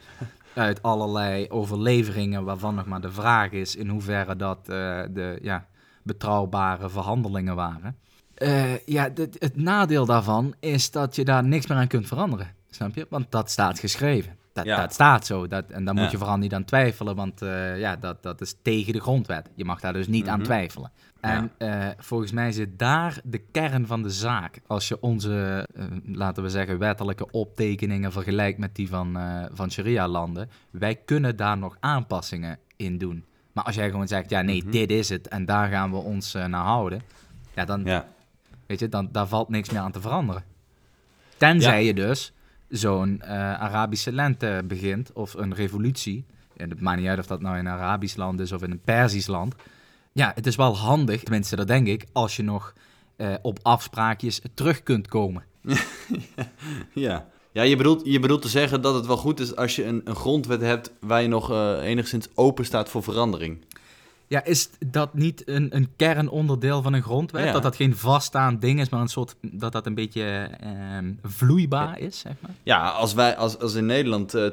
Uit 0.55 0.83
allerlei 0.83 1.49
overleveringen 1.49 2.45
waarvan 2.45 2.75
nog 2.75 2.87
maar 2.87 3.01
de 3.01 3.11
vraag 3.11 3.51
is 3.51 3.77
in 3.77 3.89
hoeverre 3.89 4.37
dat 4.37 4.59
eh, 4.59 5.03
de 5.11 5.39
ja, 5.43 5.67
betrouwbare 6.03 6.91
verhandelingen 6.91 7.55
waren. 7.55 7.97
Eh, 8.35 8.79
ja, 8.87 9.11
het, 9.15 9.37
het 9.39 9.57
nadeel 9.57 10.07
daarvan 10.07 10.55
is 10.61 10.91
dat 10.91 11.17
je 11.17 11.25
daar 11.25 11.45
niks 11.45 11.67
meer 11.67 11.79
aan 11.79 11.87
kunt 11.87 12.07
veranderen. 12.07 12.55
Snap 12.71 12.95
je? 12.95 13.07
Want 13.11 13.31
dat 13.31 13.51
staat 13.51 13.79
geschreven. 13.79 14.39
Dat, 14.53 14.65
Ja. 14.65 14.77
dat 14.81 14.93
staat 14.93 15.27
zo. 15.27 15.47
Dat, 15.47 15.65
en 15.71 15.85
daar 15.85 15.95
moet 15.95 16.05
Ja. 16.05 16.11
je 16.11 16.19
vooral 16.19 16.37
niet 16.37 16.55
aan 16.55 16.65
twijfelen, 16.65 17.17
want 17.17 17.43
eh, 17.43 17.79
ja, 17.79 17.97
dat, 17.97 18.23
dat 18.23 18.41
is 18.41 18.55
tegen 18.63 18.93
de 18.93 19.01
grondwet. 19.01 19.51
Je 19.55 19.65
mag 19.65 19.81
daar 19.81 19.93
dus 19.93 20.07
niet 20.09 20.29
aan 20.29 20.37
Mhm. 20.39 20.45
twijfelen. 20.45 20.91
En 21.21 21.51
eh, 21.59 21.87
volgens 21.99 22.33
mij 22.33 22.53
zit 22.53 22.79
daar 22.79 23.21
de 23.25 23.39
kern 23.39 23.87
van 23.87 24.03
de 24.03 24.11
zaak. 24.11 24.61
Als 24.67 24.89
je 24.89 25.01
onze, 25.01 25.67
laten 26.05 26.43
we 26.43 26.49
zeggen, 26.49 26.79
wettelijke 26.79 27.31
optekeningen 27.31 28.13
vergelijkt 28.13 28.59
met 28.59 28.75
die 28.75 28.89
van, 28.89 29.17
eh, 29.17 29.45
van 29.53 29.71
Sharia-landen. 29.71 30.51
Wij 30.71 30.95
kunnen 30.95 31.37
daar 31.37 31.59
nog 31.59 31.77
aanpassingen 31.81 32.59
in 32.77 32.99
doen. 32.99 33.25
Maar 33.53 33.65
als 33.65 33.75
jij 33.75 33.91
gewoon 33.91 34.09
zegt, 34.09 34.31
ja 34.31 34.43
nee, 34.43 34.63
Mhm. 34.63 34.71
dit 34.71 34.91
is 34.91 35.09
het 35.09 35.29
en 35.29 35.45
daar 35.45 35.69
gaan 35.69 35.91
we 35.91 35.97
ons 35.97 36.35
eh, 36.35 36.45
naar 36.45 36.65
houden. 36.65 37.03
Ja, 37.55 37.65
dan, 37.65 37.85
Ja. 37.85 38.09
weet 38.67 38.79
je, 38.79 38.89
dan 38.89 39.09
daar 39.13 39.27
valt 39.27 39.49
niks 39.49 39.71
meer 39.71 39.81
aan 39.81 39.93
te 39.93 40.01
veranderen. 40.01 40.45
Tenzij 41.37 41.81
Ja. 41.81 41.87
je 41.87 41.95
dus 41.95 42.33
zo'n 42.69 43.21
eh, 43.23 43.31
Arabische 43.61 44.13
lente 44.13 44.63
begint 44.65 45.13
of 45.13 45.35
een 45.35 45.55
revolutie. 45.55 46.25
En 46.57 46.71
het 46.71 46.81
maakt 46.81 46.99
niet 47.01 47.09
uit 47.09 47.19
of 47.19 47.27
dat 47.27 47.41
nou 47.41 47.59
in 47.59 47.67
een 47.67 47.73
Arabisch 47.73 48.17
land 48.17 48.41
is 48.41 48.53
of 48.53 48.63
in 48.63 48.71
een 48.71 48.81
Perzisch 48.81 49.27
land. 49.27 49.55
Ja, 50.13 50.33
het 50.35 50.47
is 50.47 50.57
wel 50.57 50.77
handig, 50.77 51.23
tenminste 51.23 51.57
dat 51.57 51.67
denk 51.67 51.87
ik, 51.87 52.07
als 52.13 52.37
je 52.37 52.43
nog 52.43 52.73
eh, 53.17 53.35
op 53.43 53.59
afspraakjes 53.63 54.41
terug 54.55 54.83
kunt 54.83 55.09
komen. 55.09 55.43
Ja, 56.95 57.27
ja 57.53 57.63
je, 57.63 57.77
bedoelt, 57.77 58.01
je 58.05 58.21
bedoelt 58.21 58.43
te 58.43 58.49
zeggen 58.49 58.83
dat 58.83 58.95
het 58.95 59.07
wel 59.07 59.17
goed 59.17 59.41
is 59.41 59.57
als 59.57 59.77
je 59.77 59.85
een, 59.85 60.01
een 60.05 60.15
grondwet 60.15 60.61
hebt 60.61 60.93
waar 61.01 61.23
je 61.23 61.29
nog 61.29 61.51
eh, 61.51 61.79
enigszins 61.83 62.29
open 62.35 62.65
staat 62.65 62.89
voor 62.89 63.03
verandering. 63.03 63.59
Ja, 64.27 64.45
is 64.45 64.71
dat 64.87 65.15
niet 65.15 65.43
een, 65.49 65.77
een 65.77 65.89
kernonderdeel 65.97 66.83
van 66.83 66.93
een 66.93 67.03
grondwet? 67.03 67.45
Ja. 67.45 67.53
Dat 67.53 67.63
dat 67.63 67.77
geen 67.77 67.97
vaststaand 67.97 68.61
ding 68.61 68.81
is, 68.81 68.89
maar 68.89 69.01
een 69.01 69.09
soort, 69.09 69.35
dat 69.41 69.73
dat 69.73 69.87
een 69.87 69.95
beetje 69.95 70.49
ehm, 70.61 71.13
vloeibaar 71.23 71.99
is, 71.99 72.19
zeg 72.19 72.33
maar? 72.41 72.51
Ja, 72.63 72.89
als 72.89 73.15
wij 73.15 73.37
als, 73.37 73.59
als 73.59 73.75
in 73.75 73.87
Nederland 73.87 74.35
eh, 74.35 74.47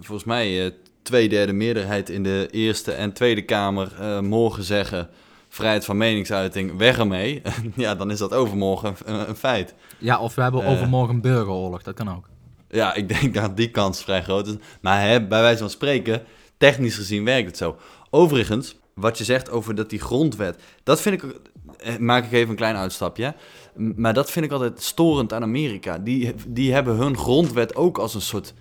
volgens 0.00 0.24
mij 0.24 0.66
eh 0.66 0.72
twee 1.02 1.28
derde 1.28 1.52
meerderheid 1.52 2.08
in 2.08 2.22
de 2.22 2.48
Eerste 2.50 2.92
en 2.92 3.12
Tweede 3.12 3.42
Kamer 3.42 3.92
eh, 3.98 4.20
morgen 4.20 4.64
zeggen 4.64 5.08
vrijheid 5.48 5.84
van 5.84 5.96
meningsuiting, 5.96 6.76
weg 6.76 6.98
ermee. 6.98 7.42
ja, 7.74 7.94
dan 7.94 8.10
is 8.10 8.18
dat 8.18 8.34
overmorgen 8.34 8.94
een, 9.04 9.28
een 9.28 9.36
feit. 9.36 9.74
Ja, 9.98 10.18
of 10.18 10.34
we 10.34 10.42
hebben 10.42 10.64
overmorgen 10.64 11.14
een 11.14 11.20
burgeroorlog, 11.20 11.82
dat 11.82 11.94
kan 11.94 12.10
ook. 12.10 12.28
Ja, 12.70 12.94
ik 12.94 13.08
denk 13.08 13.34
dat 13.34 13.56
die 13.56 13.70
kans 13.70 14.02
vrij 14.02 14.22
groot 14.22 14.46
is. 14.46 14.54
Maar 14.80 15.08
hè, 15.08 15.26
bij 15.26 15.40
wijze 15.40 15.58
van 15.58 15.70
spreken, 15.70 16.22
technisch 16.56 16.96
gezien 16.96 17.24
werkt 17.24 17.46
het 17.46 17.56
zo. 17.56 17.76
Overigens, 18.10 18.76
wat 18.94 19.18
je 19.18 19.24
zegt 19.24 19.50
over 19.50 19.74
dat 19.74 19.90
die 19.90 20.00
grondwet, 20.00 20.62
dat 20.82 21.00
vind 21.00 21.22
ik, 21.22 21.34
eh, 21.78 21.96
maak 21.96 22.24
ik 22.24 22.32
even 22.32 22.50
een 22.50 22.56
klein 22.56 22.76
uitstapje. 22.76 23.34
Maar 23.74 24.14
dat 24.14 24.30
vind 24.30 24.44
ik 24.44 24.52
altijd 24.52 24.82
storend 24.82 25.32
aan 25.32 25.42
Amerika. 25.42 25.98
Die, 25.98 26.34
die 26.48 26.72
hebben 26.72 26.96
hun 26.96 27.16
grondwet 27.16 27.76
ook 27.76 27.98
als 27.98 28.14
een 28.14 28.20
soort 28.20 28.54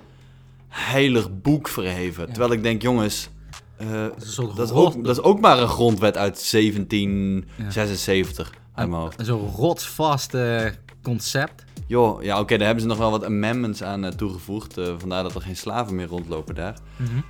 heilig 0.67 1.41
boek 1.41 1.67
verheven. 1.67 2.26
Ja. 2.26 2.32
Terwijl 2.32 2.54
ik 2.54 2.63
denk, 2.63 2.82
jongens, 2.82 3.30
eh, 3.78 3.91
Dat 3.91 4.12
dat, 4.56 4.69
is 4.69 4.76
ook, 4.76 5.04
dat 5.04 5.17
is 5.17 5.24
ook 5.24 5.39
maar 5.39 5.60
een 5.60 5.67
grondwet 5.67 6.17
uit 6.17 6.52
1776 6.52 8.54
uit 8.74 8.89
mijn 8.89 9.02
hoofd. 9.02 9.26
Zo'n 9.26 9.52
rotsvast 9.56 10.34
eh, 10.34 10.65
concept. 11.04 11.63
Joh, 11.89 12.23
ja 12.23 12.39
oké, 12.39 12.56
daar 12.58 12.65
hebben 12.65 12.82
ze 12.84 12.89
nog 12.89 12.97
wel 12.97 13.12
wat 13.12 13.23
amendments 13.25 13.84
aan 13.84 14.04
eh, 14.06 14.12
toegevoegd. 14.12 14.78
eh, 14.78 14.93
vandaar 14.97 15.23
dat 15.23 15.36
er 15.36 15.41
geen 15.41 15.56
slaven 15.58 15.95
meer 15.95 16.08
rondlopen 16.08 16.56
daar. 16.56 16.78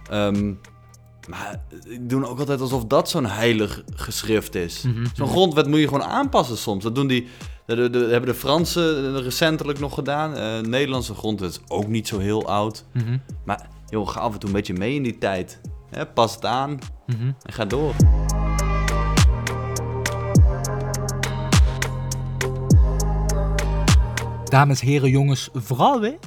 Ehm, 0.10 0.54
maar 1.30 1.62
die 1.88 2.06
doen 2.06 2.26
ook 2.26 2.39
altijd 2.39 2.62
alsof 2.62 2.86
dat 2.86 3.10
zo'n 3.10 3.26
heilig 3.26 3.84
geschrift 3.95 4.56
is. 4.56 4.82
Mhm. 4.82 5.06
Zo'n 5.13 5.28
grondwet 5.28 5.67
moet 5.67 5.80
je 5.80 5.88
gewoon 5.88 6.04
aanpassen 6.04 6.58
soms. 6.58 6.84
Dat 6.84 6.95
doen 6.95 7.08
die. 7.08 7.28
Dat 7.65 7.78
de- 7.78 7.89
de- 7.89 8.08
hebben 8.12 8.30
de 8.30 8.36
Fransen 8.36 9.15
eh, 9.15 9.22
recentelijk 9.22 9.80
nog 9.80 9.93
gedaan. 9.93 10.36
Eh 10.36 10.60
Nederlandse 10.60 11.13
grondwet 11.13 11.50
is 11.52 11.60
ook 11.67 11.88
niet 11.88 12.08
zo 12.08 12.19
heel 12.19 12.48
oud. 12.48 12.86
Mhm. 12.93 13.17
Maar 13.45 13.67
joh, 13.89 14.08
ga 14.08 14.19
af 14.19 14.34
en 14.34 14.39
toe 14.39 14.50
een 14.50 14.56
beetje 14.56 14.74
mee 14.74 14.95
in 14.95 15.04
die 15.04 15.17
tijd. 15.17 15.62
Hè, 15.89 16.06
pas 16.06 16.36
het 16.36 16.45
aan 16.45 16.80
Mhm. 17.08 17.32
en 17.43 17.54
ga 17.54 17.65
door. 17.65 17.93
Dames, 24.50 24.82
heren, 24.82 25.10
jongens, 25.10 25.50
vrouwen. 25.54 26.18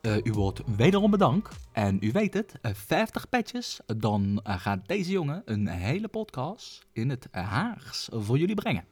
eh, 0.00 0.16
u 0.24 0.32
wordt 0.32 0.62
wederom 0.76 1.10
bedankt. 1.10 1.56
En 1.72 1.98
u 2.00 2.10
weet 2.12 2.34
het, 2.34 2.54
eh, 2.62 2.72
50 2.74 3.28
petjes. 3.28 3.80
Dan 3.96 4.40
eh, 4.44 4.54
gaat 4.60 4.88
deze 4.88 5.10
jongen 5.10 5.42
een 5.44 5.66
hele 5.66 6.08
podcast 6.08 6.86
in 6.92 7.10
het 7.10 7.28
eh, 7.30 7.48
Haags 7.48 8.08
voor 8.12 8.38
jullie 8.38 8.54
brengen. 8.54 8.84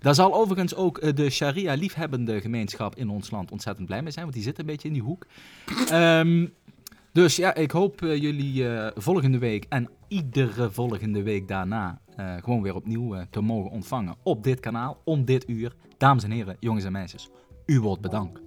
Daar 0.00 0.14
zal 0.14 0.34
overigens 0.34 0.74
ook 0.74 0.98
eh, 0.98 1.14
de 1.14 1.30
Sharia-liefhebbende 1.30 2.40
gemeenschap 2.40 2.96
in 2.96 3.08
ons 3.08 3.30
land 3.30 3.50
ontzettend 3.50 3.86
blij 3.86 4.02
mee 4.02 4.12
zijn. 4.12 4.24
Want 4.24 4.36
die 4.36 4.44
zit 4.44 4.58
een 4.58 4.66
beetje 4.66 4.88
in 4.88 4.94
die 4.94 5.02
hoek. 5.02 5.26
Ehm, 5.90 6.46
dus 7.12 7.36
ja, 7.36 7.54
ik 7.54 7.70
hoop 7.70 8.02
eh, 8.02 8.20
jullie 8.22 8.68
eh, 8.68 8.90
volgende 9.02 9.38
week 9.38 9.66
en 9.68 9.88
iedere 10.08 10.70
volgende 10.70 11.22
week 11.22 11.48
daarna 11.48 12.00
eh, 12.16 12.34
gewoon 12.42 12.62
weer 12.62 12.74
opnieuw 12.74 13.14
eh, 13.14 13.22
te 13.30 13.40
mogen 13.40 13.70
ontvangen 13.70 14.16
op 14.22 14.44
dit 14.44 14.60
kanaal, 14.60 15.00
om 15.04 15.24
dit 15.24 15.48
uur. 15.48 15.74
Dames 15.98 16.24
en 16.24 16.30
heren, 16.30 16.56
jongens 16.60 16.84
en 16.84 16.92
meisjes, 16.92 17.28
u 17.66 17.80
wordt 17.80 18.02
bedankt. 18.02 18.40